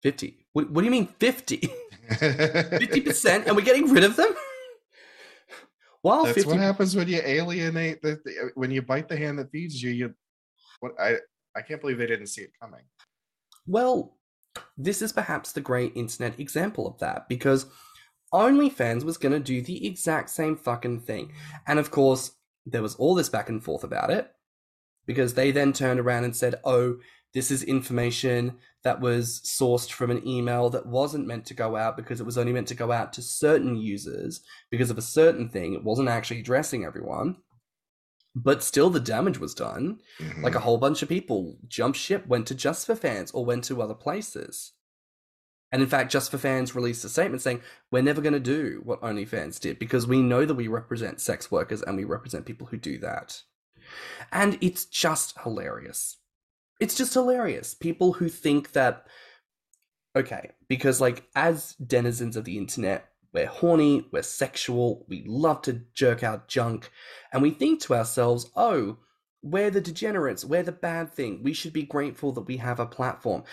[0.03, 1.67] 50 what, what do you mean 50
[2.19, 4.33] Fifty percent, and we're getting rid of them.
[6.03, 9.39] While That's fifty, what happens when you alienate the, the when you bite the hand
[9.39, 9.89] that feeds you.
[9.89, 10.13] You
[10.81, 11.15] what I
[11.55, 12.83] I can't believe they didn't see it coming.
[13.65, 14.17] well,
[14.77, 17.65] this is perhaps the great internet example of that because
[18.31, 21.33] OnlyFans was going to do the exact same fucking thing,
[21.65, 22.33] and of course
[22.65, 24.31] there was all this back and forth about it
[25.05, 26.97] because they then turned around and said, "Oh,
[27.33, 31.97] this is information that was sourced from an email that wasn't meant to go out
[31.97, 35.49] because it was only meant to go out to certain users because of a certain
[35.49, 35.73] thing.
[35.73, 37.37] It wasn't actually addressing everyone."
[38.35, 40.01] But still, the damage was done.
[40.19, 40.43] Mhm.
[40.43, 43.63] Like a whole bunch of people jumped ship, went to Just for Fans, or went
[43.65, 44.73] to other places.
[45.75, 47.61] And in fact, Just for Fans released a statement saying,
[47.91, 51.51] We're never going to do what OnlyFans did because we know that we represent sex
[51.51, 53.41] workers and we represent people who do that.
[54.31, 56.15] And it's just hilarious.
[56.79, 57.73] It's just hilarious.
[57.73, 59.05] People who think that,
[60.15, 65.81] okay, because like as denizens of the internet, we're horny, we're sexual, we love to
[65.93, 66.89] jerk out junk,
[67.33, 68.99] and we think to ourselves, oh,
[69.43, 72.85] we're the degenerates, we're the bad thing, we should be grateful that we have a
[72.85, 73.43] platform.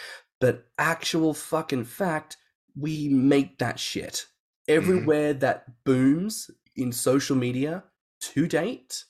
[0.43, 2.37] But actual fucking fact,
[2.77, 4.27] we make that shit.
[4.67, 7.85] Everywhere that booms in social media
[8.23, 9.05] to date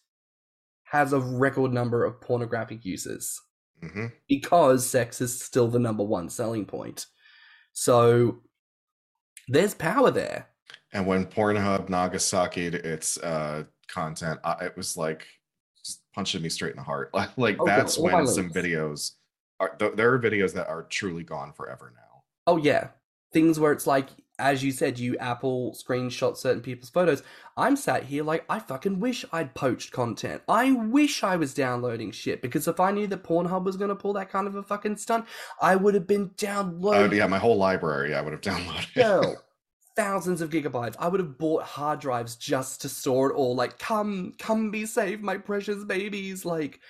[0.83, 3.41] has a record number of pornographic users
[3.83, 4.13] Mhm.
[4.29, 7.07] because sex is still the number one selling point.
[7.73, 8.43] So
[9.49, 10.51] there's power there.
[10.93, 15.27] And when Pornhub Nagasaki its uh, content, I, it was like
[15.83, 17.15] just punching me straight in the heart.
[17.15, 19.13] Like, like Oh, that's God, when some videos
[19.63, 19.77] are.
[19.77, 22.23] th- there are videos that are truly gone forever now.
[22.47, 22.89] Oh yeah,
[23.33, 27.23] things where it's like, as you said, you Apple screenshot certain people's photos.
[27.57, 30.43] I'm sat here like I fucking wish I'd poached content.
[30.49, 34.15] I wish I was downloading shit because if I knew that Pornhub was gonna pull
[34.15, 35.27] that kind of a fucking stunt,
[35.61, 37.19] I would have been downloading- Oh downloading.
[37.19, 38.95] yeah, my whole library I would have downloaded.
[38.95, 39.37] Girl,
[39.95, 40.97] thousands of gigabytes.
[40.99, 43.55] I would have bought hard drives just to store it all.
[43.55, 46.45] Like, come, come be saved, my precious babies.
[46.47, 46.81] Like,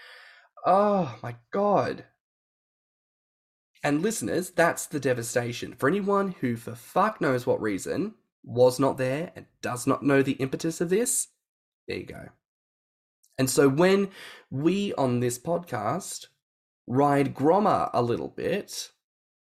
[0.64, 2.04] oh my god.
[3.82, 5.74] And listeners, that's the devastation.
[5.74, 8.14] For anyone who, for fuck knows what reason,
[8.44, 11.28] was not there and does not know the impetus of this,
[11.88, 12.28] there you go.
[13.38, 14.10] And so when
[14.50, 16.26] we on this podcast
[16.86, 18.90] ride Grommr a little bit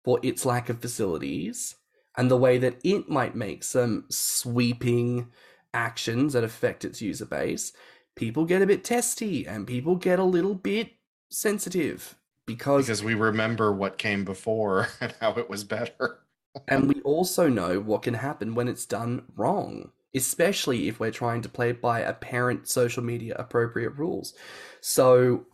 [0.03, 1.75] for its lack of facilities
[2.17, 5.31] and the way that it might make some sweeping
[5.73, 7.71] actions that affect its user base,
[8.15, 10.91] people get a bit testy and people get a little bit
[11.31, 12.15] sensitive
[12.49, 16.19] because because we remember what came before and how it was better.
[16.67, 21.43] and we also know what can happen when it's done wrong, especially if we're trying
[21.43, 24.33] to play by apparent social media appropriate rules.
[24.81, 25.45] So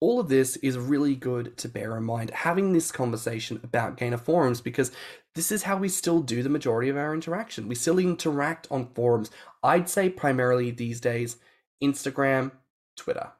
[0.00, 4.16] all of this is really good to bear in mind having this conversation about gainer
[4.16, 4.92] forums because
[5.34, 7.66] this is how we still do the majority of our interaction.
[7.66, 9.32] We still interact on forums.
[9.64, 11.38] I'd say primarily these days
[11.82, 12.52] Instagram,
[12.96, 13.32] Twitter.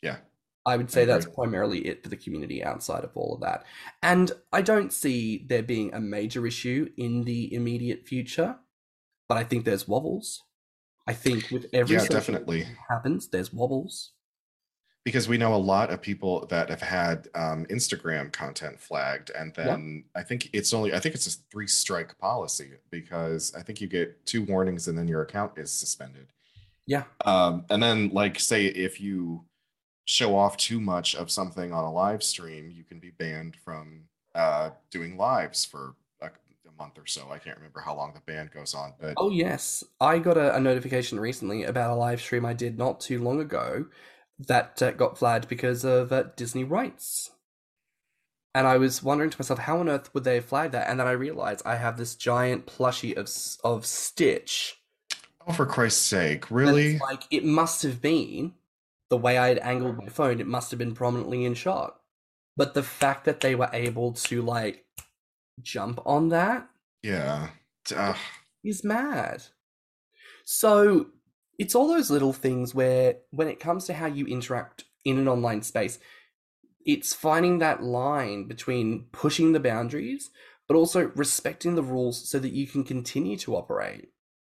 [0.00, 0.18] Yeah.
[0.66, 3.64] I would say I that's primarily it for the community outside of all of that.
[4.02, 8.56] And I don't see there being a major issue in the immediate future,
[9.28, 10.42] but I think there's wobbles.
[11.06, 12.62] I think with every Yeah, definitely.
[12.64, 14.12] that happens, there's wobbles.
[15.02, 19.54] because we know a lot of people that have had um, Instagram content flagged, and
[19.56, 19.64] Yeah.
[19.64, 23.80] then I think it's only I think it's a three strike policy because I think
[23.80, 26.26] you get two warnings and then your account is suspended.
[26.86, 27.04] Yeah.
[27.24, 29.46] Um, and then like say if you
[30.10, 34.02] show off too much of something on a live stream, you can be banned from
[34.34, 37.28] uh, doing lives for a, a month or so.
[37.30, 40.56] I can't remember how long the ban goes on, but Oh yes, I got a,
[40.56, 43.86] a notification recently about a live stream I did not too long ago
[44.48, 47.30] that uh, got flagged because of uh, Disney rights.
[48.52, 50.90] And I was wondering to myself, how on earth would they flag that?
[50.90, 53.30] And then I realized I have this giant plushie of
[53.62, 54.76] of Stitch.
[55.46, 56.98] oh, for Christ's sake, really?
[56.98, 58.54] like it must have been
[59.10, 60.40] the way I had angled my phone.
[60.40, 61.96] It must have been prominently in shot.
[62.56, 64.86] But the fact that they were able to like
[65.62, 66.68] jump on that
[67.02, 67.50] Yeah.
[67.94, 68.16] Ugh.
[68.64, 69.42] is mad.
[70.44, 71.06] So
[71.58, 75.28] it's all those little things where, when it comes to how you interact in an
[75.28, 75.98] online space,
[76.86, 80.30] it's finding that line between pushing the boundaries,
[80.66, 84.08] but also respecting the rules so that you can continue to operate.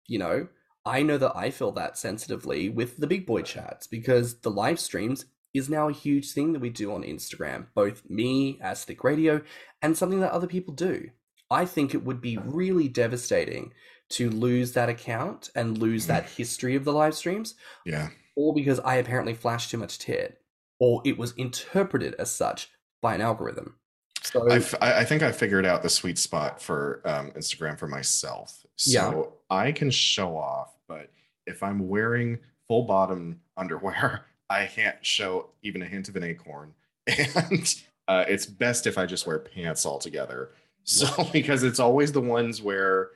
[0.07, 0.47] You know,
[0.85, 4.79] I know that I feel that sensitively with the big boy chats because the live
[4.79, 9.03] streams is now a huge thing that we do on Instagram, both me as Thick
[9.03, 9.41] Radio
[9.81, 11.09] and something that other people do.
[11.49, 13.73] I think it would be really devastating
[14.11, 18.09] to lose that account and lose that history of the live streams, Yeah.
[18.35, 20.41] all because I apparently flashed too much tit,
[20.79, 22.69] or it was interpreted as such
[23.01, 23.75] by an algorithm.
[24.23, 28.63] So I I think I figured out the sweet spot for um, Instagram for myself.
[28.75, 29.23] So Yeah.
[29.51, 31.11] I can show off, but
[31.45, 36.73] if I'm wearing full bottom underwear, I can't show even a hint of an acorn.
[37.07, 37.75] And
[38.07, 40.49] uh, it's best if I just wear pants altogether.
[40.83, 43.11] So because it's always the ones where,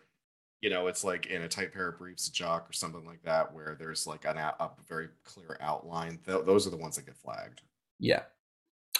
[0.61, 3.23] you know, it's like in a tight pair of briefs, a jock or something like
[3.23, 6.19] that, where there's like an a very clear outline.
[6.27, 7.61] Th- those are the ones that get flagged.
[7.99, 8.21] yeah.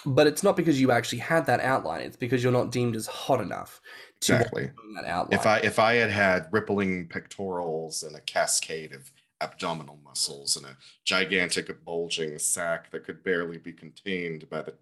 [0.04, 3.06] But it's not because you actually had that outline, it's because you're not deemed as
[3.06, 3.80] hot enough
[4.20, 4.70] to Exactly.
[4.94, 5.38] that outline.
[5.40, 10.64] if I if I had had rippling pectorals and a cascade of abdominal muscles and
[10.66, 14.74] a gigantic bulging sack that could barely be contained by the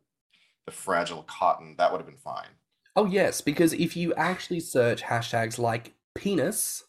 [0.67, 2.49] the fragile cotton, that would have been fine.
[2.97, 6.85] Oh, yes, because if you actually search hashtags like penis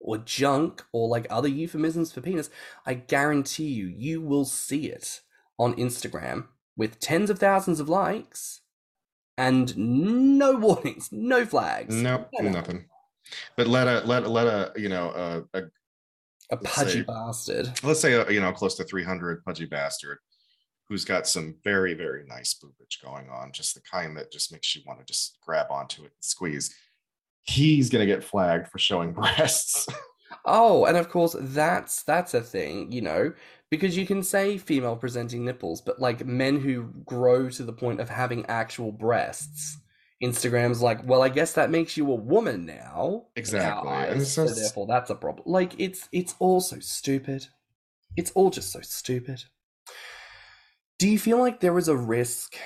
[0.00, 2.50] or junk or like other euphemisms for penis,
[2.84, 5.20] I guarantee you, you will see it
[5.58, 6.48] on Instagram
[6.80, 8.62] with tens of thousands of likes
[9.36, 11.94] and no warnings, no flags.
[11.94, 12.50] No, No, no.
[12.50, 12.86] nothing.
[13.54, 15.10] But let a let let a you know
[15.54, 15.62] a, a
[16.50, 17.70] A pudgy say- bastard.
[17.84, 20.18] let's say a, you know close to 300 pudgy bastard
[20.88, 24.74] who's got some very very nice boobage going on just the kind that just makes
[24.74, 26.74] you want to just grab onto it and squeeze
[27.42, 29.86] he's gonna get flagged for showing breasts
[30.44, 33.32] Oh, and of course that's that's a thing, you know,
[33.70, 38.00] because you can say female presenting nipples, but like men who grow to the point
[38.00, 39.78] of having actual breasts,
[40.22, 43.28] Instagram's like, well, I guess that makes you a woman now.
[43.36, 45.44] Exactly, and eyes, it's so therefore that's a problem.
[45.46, 47.46] Like it's it's all so stupid.
[48.16, 49.44] It's all just so stupid.
[50.98, 52.56] Do you feel like there is a risk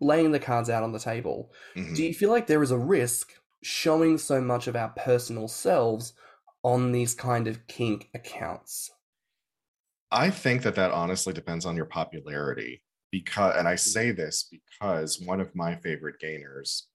[0.00, 1.52] laying the cards out on the table?
[1.74, 1.96] Mhm.
[1.96, 3.32] Do you feel like there is a risk
[3.62, 6.12] showing so much of our personal selves
[6.62, 8.90] on these kind of kink accounts?
[10.10, 15.20] I think that that honestly depends on your popularity because and I say this because
[15.20, 16.88] one of my favorite gainers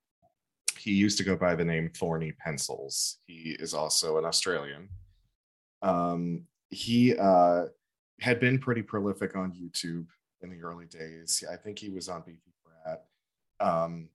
[0.78, 3.20] he used to go by the name Thorny Pencils.
[3.26, 4.90] He is also an Australian.
[5.82, 7.66] Um he uh
[8.20, 10.08] had been pretty prolific on YouTube
[10.42, 11.44] in the early days.
[11.52, 13.06] I think he was on Beefy Frat.
[13.60, 14.10] Um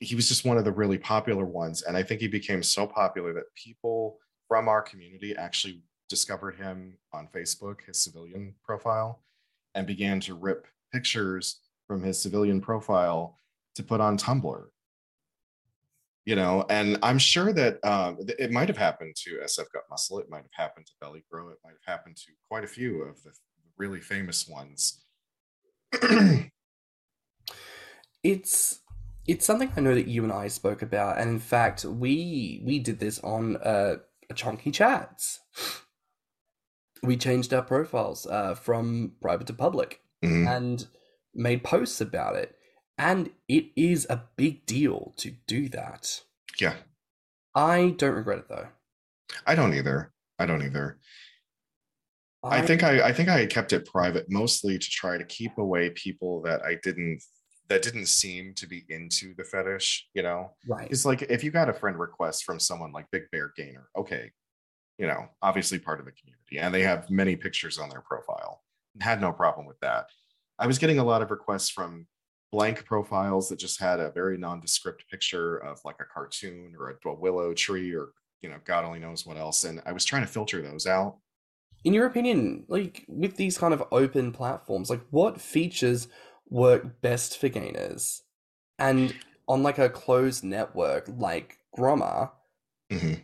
[0.00, 2.86] he was just one of the really popular ones and I think he became so
[2.86, 5.82] popular that people from our community actually
[6.12, 9.22] discovered him on Facebook, his civilian profile,
[9.74, 13.38] and began to rip pictures from his civilian profile
[13.76, 14.64] to put on Tumblr.
[16.26, 17.82] You know, and I'm sure that
[18.26, 20.18] th- it might have happened to SF Gut Muscle.
[20.18, 21.48] It might have happened to Belly Grow.
[21.48, 23.32] It might have happened to quite a few of the
[23.78, 25.02] really famous ones.
[28.22, 28.78] It's
[29.26, 32.78] it's something I know that you and I spoke about, and in fact, we we
[32.78, 33.96] did this on uh,
[34.30, 35.40] a chunky Chats.
[37.02, 40.46] We changed our profiles uh, from private to public Mhm.
[40.48, 40.86] and
[41.34, 42.56] made posts about it.
[42.98, 46.22] And it is a big deal to do that.
[46.60, 46.76] Yeah,
[47.54, 48.68] I don't regret it though.
[49.46, 50.12] I don't either.
[50.38, 50.98] I don't either.
[52.44, 55.90] I think I, I think I kept it private mostly to try to keep away
[55.90, 57.22] people that I didn't
[57.68, 60.50] that didn't seem to be into the fetish, you know.
[60.68, 60.90] right.
[60.90, 64.30] It's like if you got a friend request from someone like Big Bear Gainer, okay,
[65.02, 68.62] you know, obviously part of the community, and they have many pictures on their profile.
[69.00, 70.06] Had no problem with that.
[70.60, 72.06] I was getting a lot of requests from
[72.52, 77.08] blank profiles that just had a very nondescript picture of like a cartoon or a,
[77.08, 78.10] a willow tree or
[78.42, 79.64] you know, God only knows what else.
[79.64, 81.16] And I was trying to filter those out.
[81.82, 86.06] In your opinion, like with these kind of open platforms, like what features
[86.48, 88.22] work best for gainers?
[88.78, 89.14] And
[89.48, 92.30] on like a closed network like Grommr,
[92.92, 93.22] Mhm.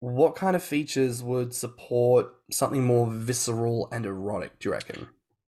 [0.00, 5.08] What kind of features would support something more visceral and erotic, do you reckon?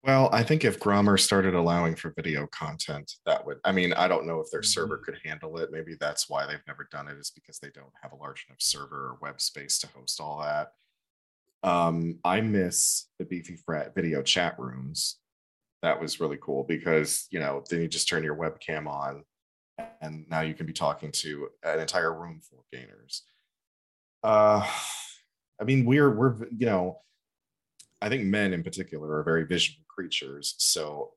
[0.03, 4.07] Well, I think if Grommr started allowing for video content, that would, I mean, I
[4.07, 5.03] don't know if their server Mhm.
[5.03, 5.71] could handle it.
[5.71, 8.61] Maybe that's why they've never done it, is because they don't have a large enough
[8.61, 10.73] server or web space to host all that.
[11.63, 15.19] Um, I miss the Beefy Frat video chat rooms.
[15.83, 19.25] That was really cool because, you know, then you just turn your webcam on
[20.01, 23.23] and now you can be talking to an entire room full of gainers.
[24.24, 24.67] Uh,
[25.59, 26.99] I mean, we're, we're, you know,
[28.01, 30.55] I think men in particular are very visual creatures.
[30.57, 31.11] So,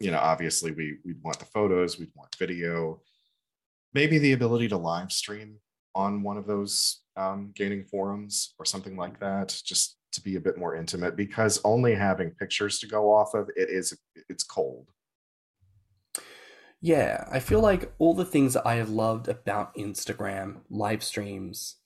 [0.00, 3.00] you know, obviously we we'd want the photos, we'd want video,
[3.94, 5.56] maybe the ability to live stream
[5.94, 10.40] on one of those um, gaining forums or something like that, just to be a
[10.40, 11.16] bit more intimate.
[11.16, 13.96] Because only having pictures to go off of it is
[14.28, 14.88] it's cold.
[16.80, 21.76] Yeah, I feel like all the things that I have loved about Instagram, live streams,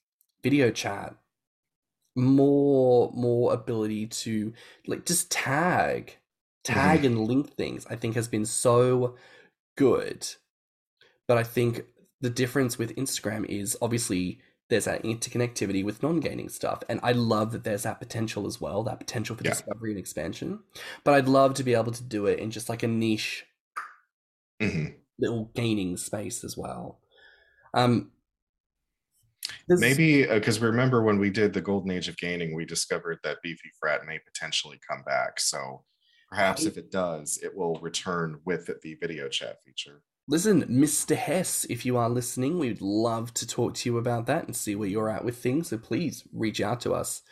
[0.43, 1.16] video chat,
[2.16, 4.53] more more ability to
[4.86, 6.18] like just tag
[6.64, 9.16] tag and link things I think has been so
[9.76, 10.26] good.
[11.28, 11.84] But I think
[12.20, 14.40] the difference with Instagram is obviously
[14.70, 18.82] there's that interconnectivity with non-gaining stuff and I love that there's that potential as well,
[18.84, 19.55] that potential for Yeah.
[19.55, 20.61] discovery and expansion.
[21.05, 23.47] But I'd love to be able to do it in just like a niche
[24.61, 25.03] Mhm.
[25.18, 27.01] little gaining space as well.
[27.74, 28.12] Um,
[29.80, 33.38] Maybe because we remember when we did the golden age of gaining, we discovered that
[33.42, 35.38] Beefy Frat may potentially come back.
[35.40, 35.84] So
[36.28, 40.02] perhaps if it does, it will return with the video chat feature.
[40.28, 41.16] listen, Mr.
[41.16, 44.74] Hess, if you are listening, we'd love to talk to you about that and see
[44.76, 45.68] where you're at with things.
[45.68, 47.22] So please reach out to us.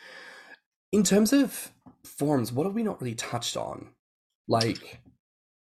[0.91, 1.71] In terms of
[2.03, 3.89] forums, what have we not really touched on?
[4.47, 4.99] Like,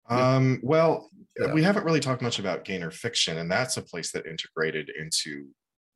[0.08, 1.10] Um, well,
[1.40, 1.52] Yeah.
[1.52, 5.50] we haven't really talked much about Gainer Fiction, and that's a place that integrated into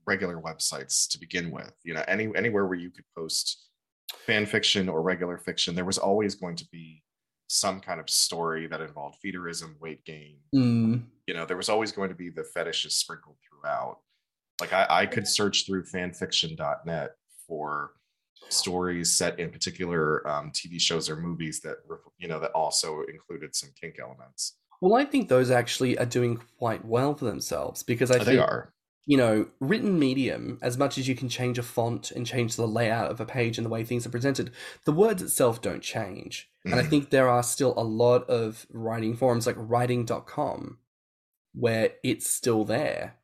[0.09, 1.73] regular websites to begin with.
[1.83, 3.45] You know, any anywhere where you could post
[4.25, 7.03] fan fiction or regular fiction, there was always going to be
[7.47, 10.37] some kind of story that involved feederism, weight gain.
[10.55, 13.97] mm, You know, there was always going to be the fetishes sprinkled throughout.
[14.61, 17.11] Like I, I could search through fanfiction.net
[17.47, 17.91] for
[18.49, 23.01] stories set in particular um, TV shows or movies that were, you know, that also
[23.13, 24.57] included some kink elements.
[24.81, 28.31] well, I think those actually are doing quite well for themselves because I think they
[28.37, 28.73] think are.
[29.09, 32.67] You know, written medium, as much as you can change a font and change the
[32.67, 34.51] layout of a page and the way things are presented,
[34.85, 36.51] the words itself don't change.
[36.71, 36.89] And I Mhm.
[36.91, 40.77] think there are still a lot of writing forums like writing.com
[41.53, 43.17] where it's still there.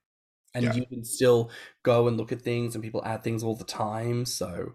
[0.56, 0.74] And Yeah.
[0.74, 1.52] you can still
[1.84, 4.26] go and look at things and people add things all the time.
[4.26, 4.74] So,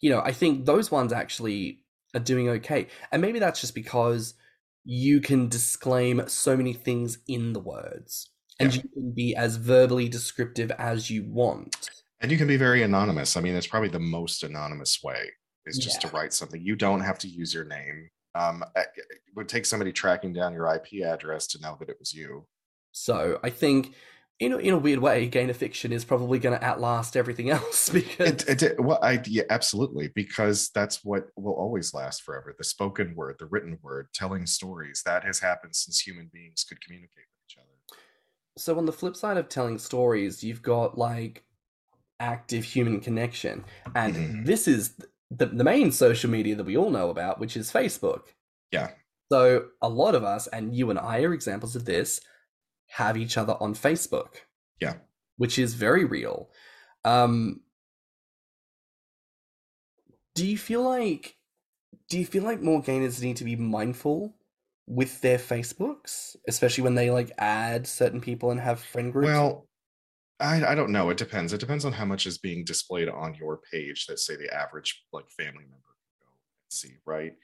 [0.00, 1.84] you know, I think those ones actually
[2.14, 2.88] are doing okay.
[3.12, 4.34] And maybe that's just because
[4.84, 8.28] you can disclaim so many things in the words
[8.60, 8.82] and Yeah.
[8.82, 11.90] you can be as verbally descriptive as you want.
[12.20, 13.36] And you can be very anonymous.
[13.36, 15.30] I mean, it's probably the most anonymous way
[15.66, 16.60] is just to write something.
[16.62, 18.08] You don't have to use your name.
[18.34, 18.88] Um, it
[19.34, 22.46] would take somebody tracking down your IP address to know that it was you.
[22.92, 23.94] So I think,
[24.38, 27.50] in a, in a weird way, gain of Fiction is probably going to outlast everything
[27.58, 32.54] else because It, it, well, I yeah, absolutely because that's what will always last forever.
[32.56, 36.80] The spoken word, the written word, telling stories that has happened since human beings could
[36.82, 37.29] communicate with each other.
[38.58, 41.44] So on the flip side of telling stories, you've got like
[42.20, 44.46] active human connection, and Mhm.
[44.46, 44.96] this is
[45.30, 48.34] the the main social media that we all know about, which is Facebook.
[48.72, 48.94] Yeah.
[49.32, 52.20] So a lot of us, and you and I are examples of this,
[52.88, 54.36] have each other on Facebook.
[54.80, 54.98] Yeah.
[55.36, 56.50] Which is very real.
[57.04, 57.62] Um
[60.34, 61.36] do you feel like
[62.08, 64.34] do you feel like more gainers need to be mindful
[64.90, 69.26] with their Facebooks, especially when they like add certain people and have friend groups?
[69.28, 69.68] Well,
[70.40, 71.10] I, I don't know.
[71.10, 71.52] It depends.
[71.52, 75.04] It depends on how much is being displayed on your page that say the average
[75.12, 77.34] like family member can go and see, right?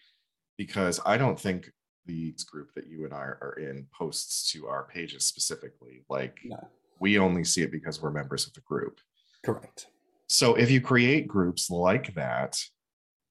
[0.59, 1.71] Because I don't think
[2.07, 6.05] the group that you and I are in posts to our pages specifically.
[6.09, 6.69] Like No.
[6.99, 8.99] we only see it because we're members of the group.
[9.45, 9.87] Correct.
[10.29, 12.59] So if you create groups like that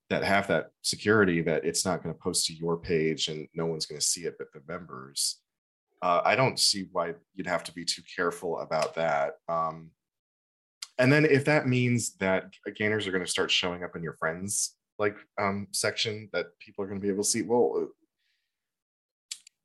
[0.09, 3.65] that have that security that it's not going to post to your page and no
[3.65, 5.41] one's going to see it but the members,
[6.01, 9.33] uh, I don't see why you'd have to be too careful about that.
[9.49, 9.91] Um,
[10.97, 14.13] and then if that means that gainers are going to start showing up in your
[14.13, 17.89] friends like um, section that people are going to be able to see, well,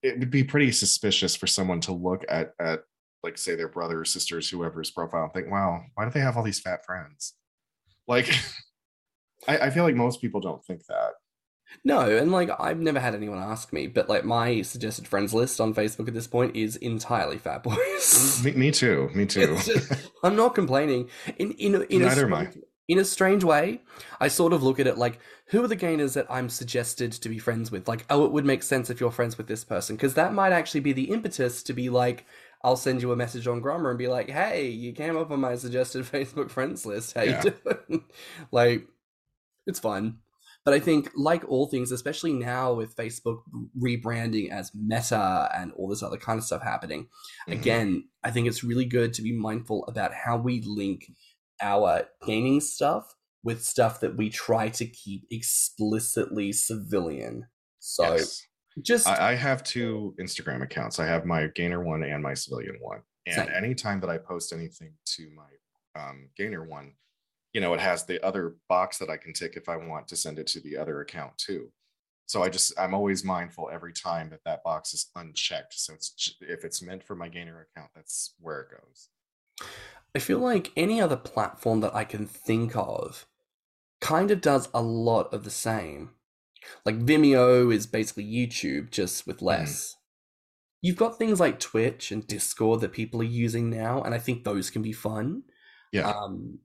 [0.03, 2.81] it would be pretty suspicious for someone to look at at
[3.23, 6.43] like say their brothers, sisters, whoever's profile and think, wow, why do they have all
[6.43, 7.35] these fat friends?
[8.09, 8.35] Like,
[9.49, 11.13] I, I feel like most people don't think that.
[11.85, 15.61] No, and like I've never had anyone ask me, but like my suggested friends list
[15.61, 18.43] on Facebook at this point is entirely fat boys.
[18.45, 19.09] Me, me too.
[19.15, 19.57] Me too.
[19.63, 19.93] Just-
[20.25, 21.09] I'm not complaining.
[21.39, 22.47] In in a- in a Neither am I.
[22.47, 23.83] strange, in a strange way,
[24.19, 25.21] I sort of look at it like
[25.51, 27.87] who are the gainers that I'm suggested to be friends with?
[27.87, 30.53] Like, oh, it would make sense if you're friends with this person because that might
[30.53, 32.27] actually be the impetus to be like,
[32.65, 35.39] I'll send you a message on Grommr and be like, hey, you came up on
[35.41, 37.15] my suggested Facebook friends list.
[37.15, 37.43] How Yeah.
[37.45, 37.53] you
[37.89, 38.05] doing?
[38.51, 38.89] like,
[39.67, 40.19] it's fun.
[40.65, 43.39] But I think, like all things, especially now with Facebook
[43.83, 47.09] rebranding as Meta and all this other kind of stuff happening,
[47.49, 47.53] Mhm.
[47.53, 51.13] again, I think it's really good to be mindful about how we link
[51.63, 57.47] our gaining stuff with stuff that we try to keep explicitly civilian.
[57.79, 58.47] So Yes.
[58.83, 60.99] just I, I have two Instagram accounts.
[60.99, 63.03] I have my gainer one and my civilian one.
[63.27, 63.49] And Same.
[63.55, 66.95] anytime that I post anything to my um, gainer one,
[67.53, 70.17] you know, it has the other box that I can tick if I want to
[70.17, 71.71] send it to the other account too.
[72.27, 75.75] So I just I'm always mindful every time that that box is unchecked.
[75.75, 79.09] So it's if it's meant for my gainer account, that's where it goes.
[80.15, 83.27] I feel like any other platform that I can think of
[84.01, 86.11] kind of does a lot of the same.
[86.85, 89.97] Like Vimeo is basically YouTube just with less.
[90.83, 94.45] You've got things like Twitch and Discord that people are using now, and I think
[94.45, 95.43] those can be fun.
[95.93, 96.11] Yeah.
[96.11, 96.61] Um,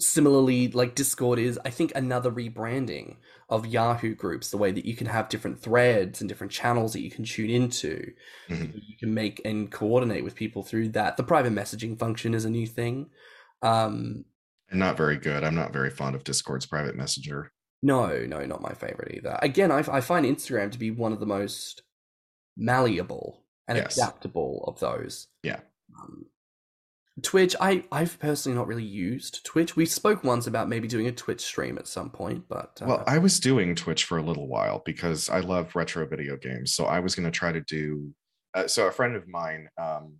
[0.00, 3.16] similarly, like Discord is, I think, another rebranding
[3.48, 7.00] of Yahoo groups, the way that you can have different threads and different channels that
[7.02, 8.12] you can tune into.
[8.48, 8.74] Mhm.
[8.86, 11.16] You can make and coordinate with people through that.
[11.16, 13.10] The private messaging function is a new thing.
[13.62, 14.24] Um,
[14.70, 15.42] And not very good.
[15.44, 17.52] I'm not very fond of Discord's private messenger.
[17.82, 19.38] no, no, not my favorite either.
[19.42, 21.82] Again, I, I find Instagram to be one of the most
[22.56, 23.96] malleable and Yes.
[23.96, 25.28] adaptable of those.
[25.42, 25.60] Yeah.
[25.98, 26.26] Um,
[27.22, 29.76] Twitch, I, I've personally not really used Twitch.
[29.76, 33.04] We spoke once about maybe doing a Twitch stream at some point, but uh, Well,
[33.06, 36.74] I was doing Twitch for a little while because I love retro video games.
[36.74, 38.12] So I was going to try to do.
[38.54, 40.16] Uh, so a friend of mine, um,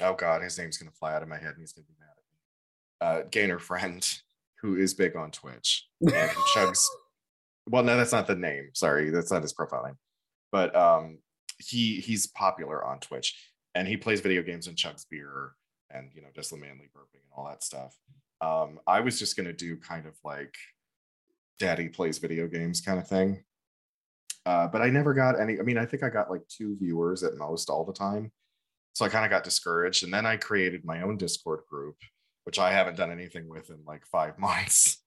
[0.00, 1.90] oh god, his name's going to fly out of my head, and he's going to
[1.90, 3.24] be mad at me.
[3.26, 4.06] Uh, Gainer friend,
[4.60, 6.84] who is big on Twitch and chugs.
[7.68, 8.70] Well, no, that's not the name.
[8.72, 9.94] Sorry, that's not his profile name.
[10.50, 11.18] But um,
[11.58, 13.38] he he's popular on Twitch,
[13.76, 15.52] and he plays video games and chugs beer,
[15.90, 17.96] and you know, does the manly burping and all that stuff.
[18.40, 20.54] Um, I was just to do kind of like
[21.58, 23.44] daddy plays video games kind of thing.
[24.46, 25.58] Uh, but I never got any.
[25.58, 28.32] I mean, I think I got like two viewers at most all the time.
[28.94, 30.02] So I kind of got discouraged.
[30.04, 31.96] And then I created my own Discord group,
[32.44, 35.02] which I haven't done anything with in like five months.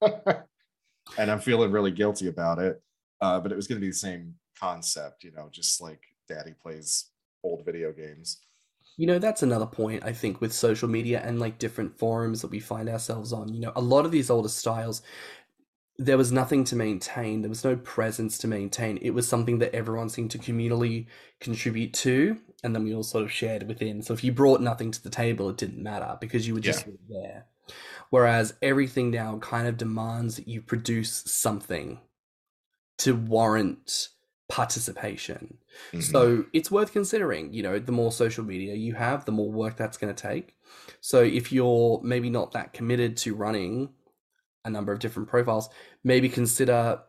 [0.00, 2.80] and I'm feeling really guilty about it.
[3.20, 6.54] Uh, but it was going to be the same concept, you know, just like daddy
[6.60, 7.10] plays
[7.42, 8.38] old video games.
[8.96, 12.50] You know, that's another point I think with social media and like different forums that
[12.50, 13.52] we find ourselves on.
[13.52, 15.02] You know, a lot of these older styles,
[15.98, 18.98] there was nothing to maintain, there was no presence to maintain.
[18.98, 21.06] It was something that everyone seemed to communally
[21.40, 24.02] contribute to, and then we all sort of shared within.
[24.02, 26.86] So if you brought nothing to the table, it didn't matter because you were just
[26.86, 27.46] of there.
[28.10, 32.00] Whereas everything now kind of demands that you produce something
[32.98, 34.08] to warrant
[34.48, 35.58] participation.
[35.92, 36.02] Mhm.
[36.02, 37.52] So it's worth considering.
[37.52, 40.54] You know, the more social media you have, the more work that's going to take.
[41.00, 43.90] So if you're maybe not that committed to running
[44.64, 45.68] a number of different profiles,
[46.04, 47.00] maybe consider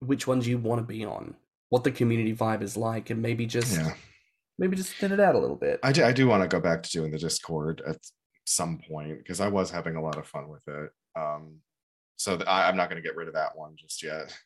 [0.00, 1.36] which ones you want to be on,
[1.70, 3.94] what the community vibe is like, and maybe just yeah,
[4.58, 5.80] maybe just thin it out a little bit.
[5.82, 7.98] I do, I do want to go back to doing the Discord at
[8.46, 10.90] some point because I was having a lot of fun with it.
[11.16, 11.60] Um,
[12.16, 14.36] so th- I, I'm not going to get rid of that one just yet.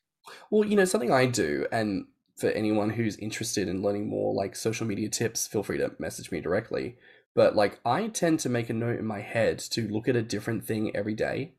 [0.50, 2.06] Well, you know, something I do, and
[2.36, 6.30] for anyone who's interested in learning more like social media tips, feel free to message
[6.30, 6.96] me directly.
[7.34, 10.22] But like, I tend to make a note in my head to look at a
[10.22, 11.52] different thing every day.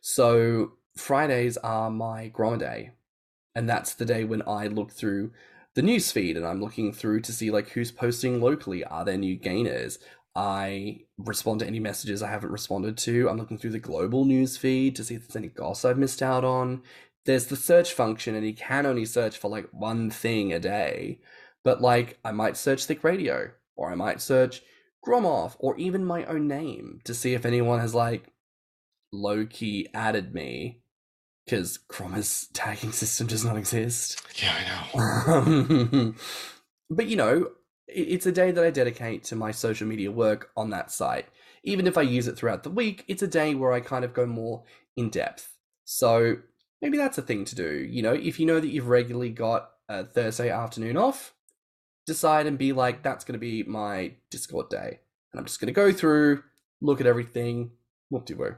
[0.00, 2.90] So Fridays are my Grommr day,
[3.54, 5.32] and that's the day when I look through
[5.74, 8.82] the news feed and I'm looking through to see like who's posting locally.
[8.84, 9.98] Are there new gainers?
[10.34, 13.28] I respond to any messages I haven't responded to.
[13.28, 16.22] I'm looking through the global news feed to see if there's any goss I've missed
[16.22, 16.82] out on
[17.26, 21.20] there's the search function, and you can only search for like one thing a day.
[21.64, 24.62] But like, I might search Thick Radio, or I might search
[25.06, 28.32] Gromov, or even my own name to see if anyone has like
[29.12, 30.80] low key added me
[31.44, 34.22] because Grommr's tagging system does not exist.
[34.40, 36.14] Yeah, I know.
[36.90, 37.50] but you know,
[37.88, 41.26] it's a day that I dedicate to my social media work on that site.
[41.62, 44.14] Even if I use it throughout the week, it's a day where I kind of
[44.14, 44.64] go more
[44.96, 45.52] in depth.
[45.84, 46.36] So
[46.82, 47.86] maybe that's a thing to do.
[47.88, 51.34] You know, if you know that you've regularly got a Thursday afternoon off,
[52.06, 55.00] decide and be like, that's going to be my Discord day.
[55.32, 56.42] And I'm just going to go through,
[56.80, 57.72] look at everything,
[58.10, 58.56] whoop de woo,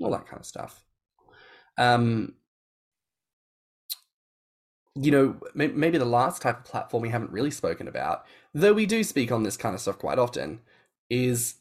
[0.00, 0.84] all that kind of stuff.
[1.78, 2.34] Um,
[4.94, 8.86] you know, maybe the last type of platform we haven't really spoken about, though we
[8.86, 10.60] do speak on this kind of stuff quite often,
[11.10, 11.56] is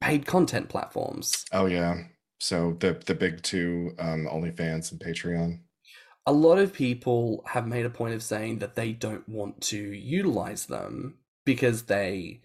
[0.00, 1.44] paid content platforms.
[1.52, 2.04] Oh yeah.
[2.38, 5.60] So the the big two, um, OnlyFans and Patreon.
[6.26, 9.78] A lot of people have made a point of saying that they don't want to
[9.78, 12.40] utilize them because they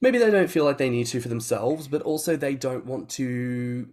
[0.00, 3.08] maybe they don't feel like they need to for themselves, but also they don't want
[3.08, 3.88] to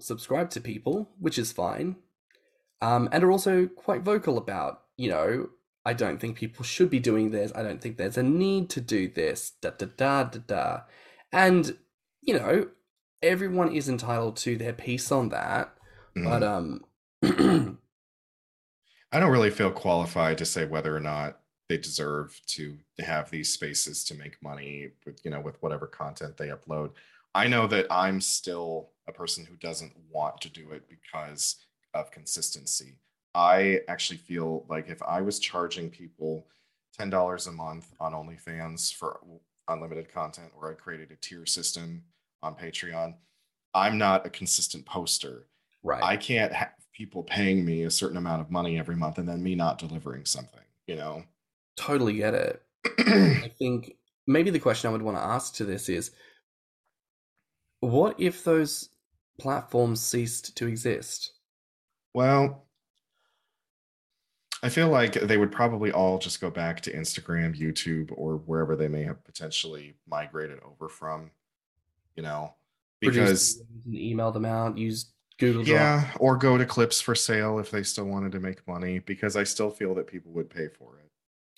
[0.00, 1.96] subscribe to people, which is fine.
[2.80, 5.48] Um, and are also quite vocal about, you know,
[5.84, 7.52] I don't think people should be doing this.
[7.54, 9.52] I don't think there's a need to do this.
[9.62, 10.80] Da da da da da.
[11.32, 11.76] And,
[12.22, 12.68] you know,
[13.22, 15.74] everyone is entitled to their piece on that.
[16.16, 16.24] Mm.
[16.24, 16.84] But um
[19.12, 23.52] I don't really feel qualified to say whether or not they deserve to have these
[23.52, 26.90] spaces to make money with you know with whatever content they upload.
[27.34, 31.56] I know that I'm still a person who doesn't want to do it because
[31.92, 32.98] of consistency.
[33.34, 36.46] I actually feel like if I was charging people
[36.98, 39.20] $10 a month on OnlyFans for
[39.68, 42.02] unlimited content, or I created a tier system
[42.42, 43.14] on Patreon,
[43.74, 45.46] I'm not a consistent poster.
[45.82, 46.02] Right.
[46.02, 49.42] I can't have people paying me a certain amount of money every month and then
[49.42, 51.22] me not delivering something, you know?
[51.76, 52.62] Totally get it.
[52.98, 56.10] I think maybe the question I would want to ask to this is
[57.80, 58.88] what if those
[59.38, 61.32] platforms ceased to exist?
[62.14, 62.66] Well,
[64.62, 68.74] I feel like they would probably all just go back to Instagram, YouTube, or wherever
[68.74, 71.30] they may have potentially migrated over from,
[72.16, 72.54] you know,
[73.00, 75.74] because email them out, use Google Drive.
[75.76, 79.36] Yeah, or go to clips for sale if they still wanted to make money, because
[79.36, 81.10] I still feel that people would pay for it.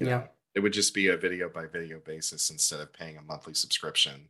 [0.04, 0.10] yeah.
[0.10, 0.28] Know?
[0.54, 4.28] It would just be a video by video basis instead of paying a monthly subscription.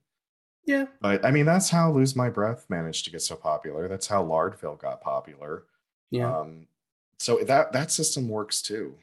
[0.67, 0.85] Yeah.
[1.01, 3.89] But I mean, that's how Lose My Breath managed to get so popular.
[3.89, 5.65] That's how Lardville got popular.
[6.11, 6.37] Yeah.
[6.37, 6.67] Um,
[7.19, 8.95] so that that system works too.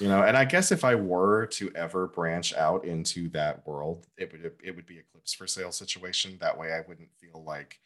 [0.00, 4.06] You know, and I guess if I were to ever branch out into that world,
[4.18, 6.36] it would it would be a clips for sale situation.
[6.40, 7.78] That way, I wouldn't feel like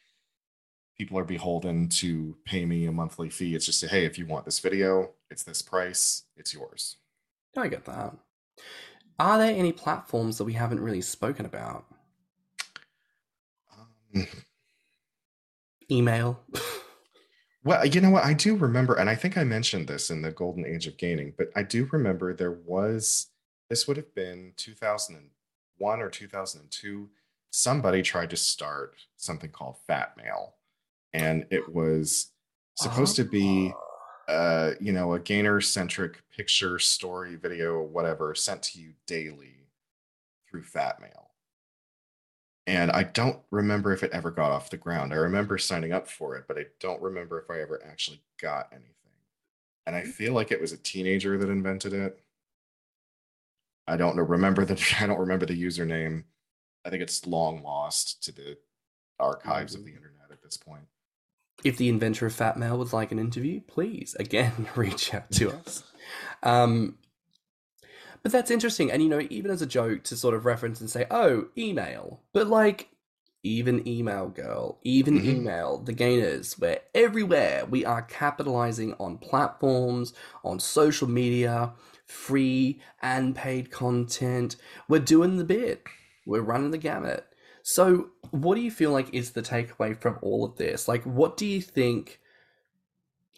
[0.97, 3.55] people are beholden to pay me a monthly fee.
[3.55, 6.97] It's just a, hey, if you want this video, it's this price, it's yours.
[7.55, 8.15] I get that.
[9.19, 11.85] Are there any platforms that we haven't really spoken about?
[14.15, 14.27] Um.
[15.91, 16.39] Email.
[17.63, 18.23] well, you know what?
[18.23, 21.33] I do remember, and I think I mentioned this in the golden age of gaining,
[21.37, 23.27] but I do remember there was,
[23.69, 27.09] this would have been 2001 or 2002.
[27.51, 30.53] Somebody tried to start something called Fat Mail,
[31.13, 32.31] and it was
[32.75, 33.73] supposed to be
[34.29, 34.31] ah.
[34.31, 39.67] uh, you know, a gainer centric picture, story, video, whatever, sent to you daily
[40.49, 41.28] through Fat Mail
[42.69, 45.11] and I don't remember if it ever got off the ground.
[45.11, 48.67] I remember signing up for it, but I don't remember if I ever actually got
[48.71, 48.93] anything.
[49.87, 50.07] And I mm.
[50.07, 52.19] feel like it was a teenager that invented it.
[53.87, 54.21] I don't know.
[54.21, 56.25] Remember the I don't remember the username.
[56.85, 58.55] I think it's long lost to the
[59.19, 59.95] archives of the mm.
[59.95, 60.83] internet at this point.
[61.63, 65.53] If the inventor of Fat Mail would like an interview, please again reach out to
[65.53, 65.83] us.
[66.43, 66.98] Um,
[68.23, 68.91] but that's interesting.
[68.91, 72.21] And, you know, even as a joke to sort of reference and say, oh, email.
[72.33, 72.89] But like,
[73.43, 75.29] even email, girl, even mm-hmm.
[75.29, 80.13] email, the gainers, where everywhere we are capitalizing on platforms,
[80.43, 81.73] on social media,
[82.05, 84.55] free and paid content.
[84.87, 85.83] We're doing the bit,
[86.25, 87.25] we're running the gamut.
[87.61, 90.87] So, what do you feel like is the takeaway from all of this?
[90.87, 92.19] Like, what do you think?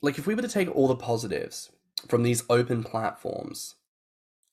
[0.01, 1.69] Like, if we were to take all the positives
[2.07, 3.75] from these open platforms,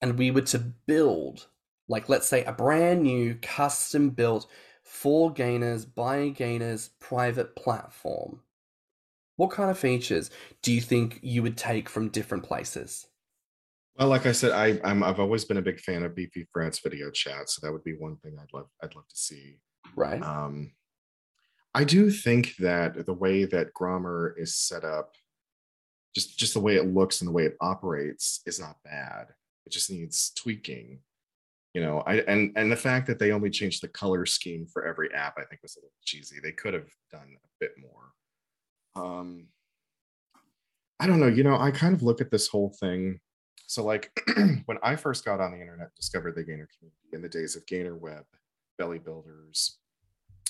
[0.01, 1.49] and we were to build,
[1.89, 4.47] like, let's say, a brand new custom built
[4.83, 8.41] for gainers by gainers private platform,
[9.37, 10.31] what kind of features
[10.63, 13.07] do you think you would take from different places?
[13.97, 16.79] Well, like I said, I, I'm I've always been a big fan of Beefy Frat's
[16.79, 19.59] video chat, so that would be one thing I'd love I'd love to see.
[19.97, 20.23] Right.
[20.23, 20.73] Um,
[21.75, 25.15] I do think that the way that Grommr is set up
[26.15, 29.29] just just the way it looks and the way it operates is not bad.
[29.69, 31.01] It just needs tweaking.
[31.75, 34.87] You know, I and and the fact that they only changed the color scheme for
[34.87, 36.37] every app, I think was a little cheesy.
[36.43, 39.05] They could have done a bit more.
[39.05, 39.49] Um,
[40.99, 41.27] I don't know.
[41.27, 43.21] You know, I kind of look at this whole thing.
[43.67, 44.11] So, like,
[44.65, 47.67] when I first got on the internet, discovered the Gainer community in the days of
[47.67, 48.25] Gainer Web,
[48.79, 49.77] Belly Builders,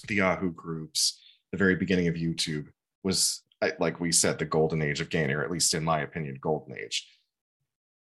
[0.06, 2.68] the Yahoo groups, the very beginning of YouTube
[3.02, 3.42] was,
[3.80, 7.17] like we said, the golden age of Gainer, at least in my opinion, golden age.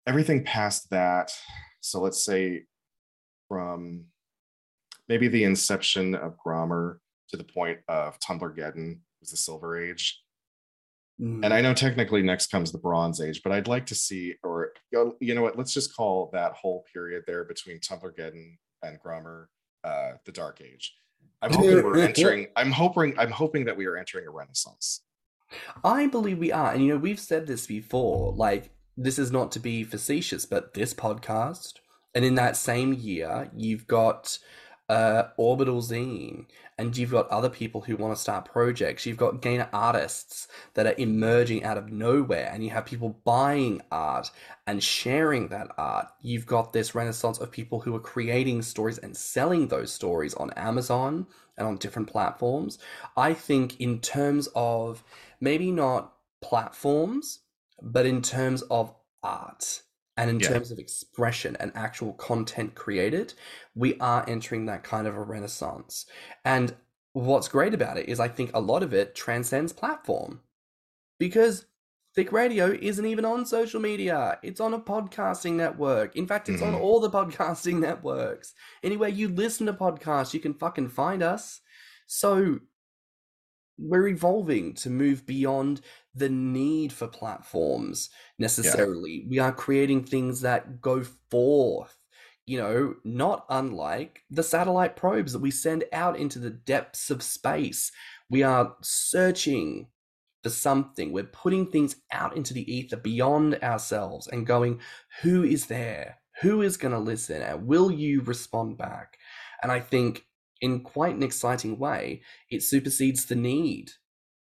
[0.06, 1.32] Everything past that,
[1.80, 2.64] so let's say
[3.48, 4.04] from
[5.08, 6.98] maybe the inception of Grommr
[7.30, 10.24] to the point of Tumblrgeddon was the Silver Age
[11.20, 11.44] Mm.
[11.44, 14.72] And I know technically next comes the Bronze Age, but I'd like to see, or
[15.20, 19.46] you know what, let's just call that whole period there between Tumblrgeddon and Grommr
[19.84, 20.94] uh, the Dark Age.
[21.40, 22.48] I'm hoping we're entering.
[22.56, 23.14] I'm hoping.
[23.18, 25.02] I'm hoping that we are entering a renaissance.
[25.84, 28.32] I believe we are, and you know we've said this before.
[28.32, 31.74] Like this is not to be facetious, but this podcast,
[32.14, 34.38] and in that same year, you've got
[34.88, 39.06] uh, Orbital Zine, and you've got other people who want to start projects.
[39.06, 43.80] You've got gainer artists that are emerging out of nowhere, and you have people buying
[43.90, 44.30] art
[44.66, 46.08] and sharing that art.
[46.20, 50.50] You've got this renaissance of people who are creating stories and selling those stories on
[50.52, 51.26] Amazon
[51.56, 52.78] and on different platforms.
[53.16, 55.02] I think, in terms of
[55.40, 57.40] maybe not platforms,
[57.84, 59.82] but in terms of art
[60.16, 60.48] and in yeah.
[60.48, 63.34] terms of expression and actual content created,
[63.74, 66.06] we are entering that kind of a renaissance.
[66.44, 66.74] And
[67.12, 70.40] what's great about it is I think a lot of it transcends platform
[71.18, 71.66] because
[72.14, 74.38] Thick Radio isn't even on social media.
[74.42, 76.14] It's on a podcasting network.
[76.14, 76.76] In fact, it's mm-hmm.
[76.76, 78.54] on all the podcasting networks.
[78.84, 81.60] Anywhere you listen to podcasts, you can fucking find us.
[82.06, 82.60] So
[83.76, 85.80] we're evolving to move beyond
[86.14, 89.22] the need for platforms necessarily.
[89.22, 89.30] Yeah.
[89.30, 91.96] We are creating things that go forth,
[92.46, 97.22] you know, not unlike the satellite probes that we send out into the depths of
[97.22, 97.90] space.
[98.30, 99.88] We are searching
[100.42, 101.12] for something.
[101.12, 104.80] We're putting things out into the ether beyond ourselves and going,
[105.22, 106.18] who is there?
[106.42, 107.42] Who is going to listen?
[107.42, 109.18] And will you respond back?
[109.62, 110.26] And I think
[110.60, 113.92] in quite an exciting way, it supersedes the need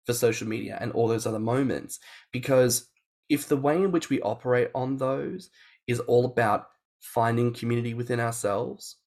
[0.05, 1.99] for social media and all those other moments.
[2.31, 2.89] Because
[3.29, 5.49] if the way in which we operate on those
[5.87, 6.67] is all about
[6.99, 8.97] finding community within ourselves,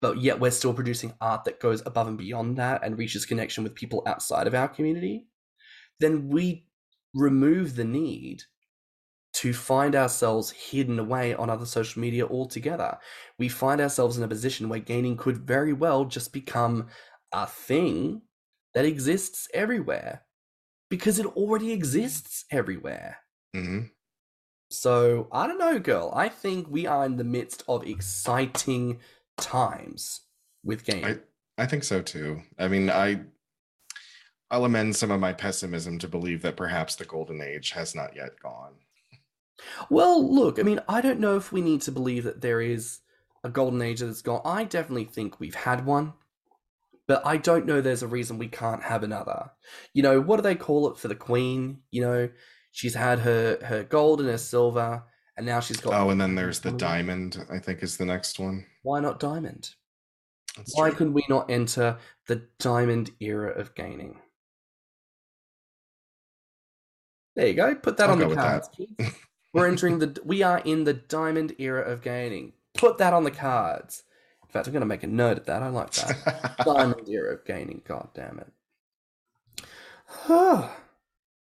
[0.00, 3.64] but yet we're still producing art that goes above and beyond that and reaches connection
[3.64, 5.26] with people outside of our community,
[6.00, 6.66] then we
[7.14, 8.42] remove the need
[9.32, 12.96] to find ourselves hidden away on other social media altogether.
[13.38, 16.88] We find ourselves in a position where gaining could very well just become
[17.32, 18.22] a thing
[18.74, 20.22] that exists everywhere
[20.88, 23.18] because it already exists everywhere.
[23.54, 23.86] Mm-hmm.
[24.70, 26.12] So I don't know, girl.
[26.14, 29.00] I think we are in the midst of exciting
[29.38, 30.22] times
[30.64, 31.20] with games.
[31.58, 32.42] I, I think so too.
[32.58, 33.20] I mean, I
[34.50, 38.14] I'll amend some of my pessimism to believe that perhaps the golden age has not
[38.14, 38.74] yet gone.
[39.90, 43.00] Well, look, I mean, I don't know if we need to believe that there is
[43.42, 44.42] a golden age that's gone.
[44.44, 46.12] I definitely think we've had one,
[47.08, 49.50] but I don't know there's a reason we can't have another.
[49.94, 51.78] You know, what do they call it for the queen?
[51.90, 52.28] You know,
[52.72, 55.04] she's had her her gold and her silver,
[55.36, 55.94] and now she's got.
[55.94, 57.44] Oh, and then there's the diamond.
[57.50, 58.66] I think is the next one.
[58.82, 59.70] Why not diamond?
[60.56, 60.98] That's Why true.
[60.98, 64.20] could we not enter the diamond era of gaining?
[67.34, 67.74] There you go.
[67.74, 68.70] Put that I'll on the cards.
[69.52, 72.54] We're entering the we are in the diamond era of gaining.
[72.74, 74.02] Put that on the cards.
[74.56, 75.62] Fact, I'm going to make a note of that.
[75.62, 76.56] I like that.
[76.64, 77.82] diamond era of gaining.
[77.86, 78.52] God damn it.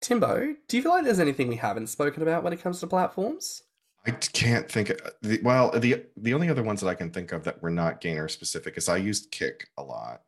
[0.02, 2.88] Timbo, do you feel like there's anything we haven't spoken about when it comes to
[2.88, 3.64] platforms?
[4.06, 4.90] I can't think.
[4.90, 7.70] Of, the, well, the the only other ones that I can think of that were
[7.70, 10.22] not gainer specific is I used Kik a lot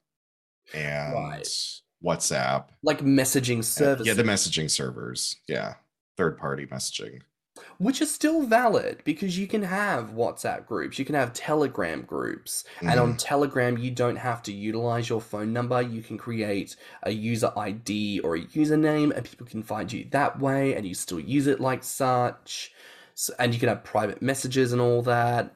[0.74, 1.48] and right.
[2.04, 4.08] WhatsApp, like messaging services.
[4.08, 5.38] Yeah, the messaging servers.
[5.48, 5.76] Yeah,
[6.18, 7.22] third party messaging
[7.80, 12.66] which is still valid because you can have WhatsApp groups, you can have Telegram groups,
[12.82, 12.92] mm.
[12.92, 13.18] and on mm-hmm.
[13.18, 15.82] Telegram, you don't have to utilize your phone number.
[15.82, 20.40] You can create a user ID or a username, and people can find you that
[20.40, 22.74] way, and you still use it like such.
[23.16, 25.54] So, and you can have private messages and all that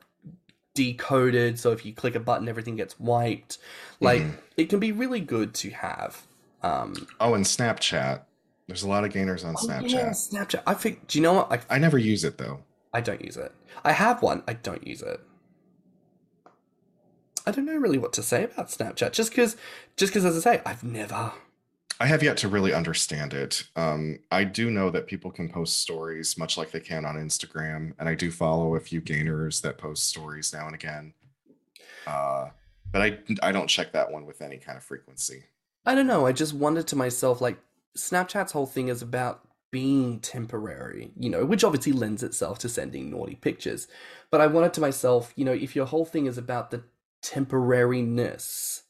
[0.73, 1.59] decoded.
[1.59, 3.57] So if you click a button, everything gets wiped.
[3.99, 4.37] Like, mm.
[4.57, 6.25] it can be really good to have.
[6.61, 8.21] Um, oh, and Snapchat.
[8.67, 9.89] There's a lot of gainers on oh, Snapchat.
[9.89, 10.63] Yeah, Snapchat.
[10.65, 11.07] I think.
[11.07, 11.51] Do you know what?
[11.51, 12.63] I, I never use it though.
[12.93, 13.51] I don't use it.
[13.83, 14.43] I have one.
[14.47, 15.19] I don't use it.
[17.45, 19.11] I don't know really what to say about Snapchat.
[19.11, 19.57] Just because,
[19.97, 21.33] just because, as I say, I've never.
[21.99, 23.65] I have yet to really understand it.
[23.75, 27.93] Um, I do know that people can post stories much like they can on Instagram,
[27.99, 31.13] and I do follow a few gainers that post stories now and again.
[32.07, 32.49] Uh,
[32.91, 35.43] but I I don't check that one with any kind of frequency.
[35.85, 36.25] I don't know.
[36.25, 37.57] I just wondered to myself, like,
[37.97, 43.09] Snapchat's whole thing is about being temporary, you know, which obviously lends itself to sending
[43.09, 43.87] naughty pictures.
[44.29, 46.83] But I wanted to myself, you know, if your whole thing is about the
[47.23, 48.83] temporariness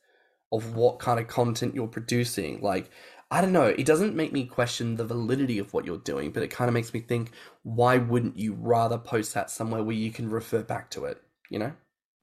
[0.52, 2.90] of what kind of content you're producing, like,
[3.32, 6.44] I don't know, it doesn't make me question the validity of what you're doing, but
[6.44, 7.32] it kind of makes me think,
[7.64, 11.60] why wouldn't you rather post that somewhere where you can refer back to it, you
[11.60, 11.74] know?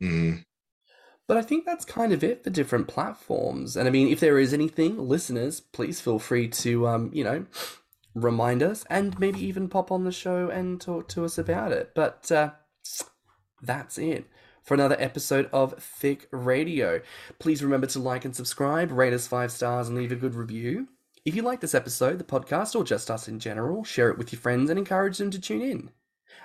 [0.02, 0.44] Mm.
[1.30, 3.76] But I think that's kind of it for different platforms.
[3.76, 7.46] And I mean, if there is anything, listeners, please feel free to, um, you know,
[8.16, 11.92] remind us and maybe even pop on the show and talk to us about it.
[11.94, 12.50] But uh,
[13.62, 14.24] that's it
[14.64, 17.00] for another episode of Thick Radio.
[17.38, 20.88] Please remember to like and subscribe, rate us five stars, and leave a good review.
[21.24, 24.32] If you like this episode, the podcast, or just us in general, share it with
[24.32, 25.90] your friends and encourage them to tune in.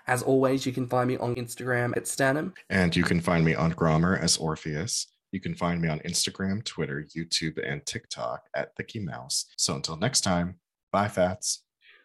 [0.08, 2.54] As always, you can find me on Instagram at Stanham.
[2.70, 5.08] And you can find me on Grommr as Orpheus.
[5.32, 9.46] You can find me on Instagram, Twitter, YouTube, and TikTok at Thicky Mouse.
[9.58, 10.56] So until next time,
[10.92, 11.64] bye, Fats.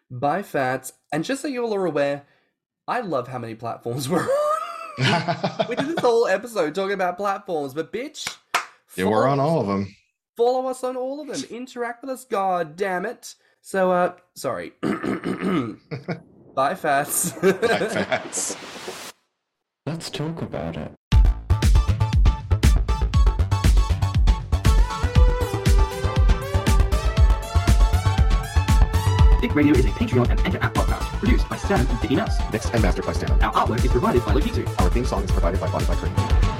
[0.09, 0.93] Bye, Fats.
[1.13, 2.25] And just so you all are aware,
[2.87, 4.51] I love how many platforms we're on.
[5.69, 8.27] we did this whole episode talking about platforms, but bitch.
[8.97, 9.95] Yeah, we're on all of them.
[10.35, 11.41] Follow us on all of them.
[11.49, 13.35] Interact with us, god damn it.
[13.61, 14.73] So, uh, sorry.
[16.53, 17.31] Bye, Fats.
[17.33, 18.55] Bye, Fats.
[19.85, 20.91] Let's talk about it.
[29.39, 32.37] Thick Radio is a Patreon and Enter app podcast produced by Stan and Thicky Mouse.
[32.51, 33.31] Mixed and mastered by Stan.
[33.41, 34.67] Our artwork is provided by Lokitu.
[34.81, 36.50] Our theme song is provided by Spotify Cream.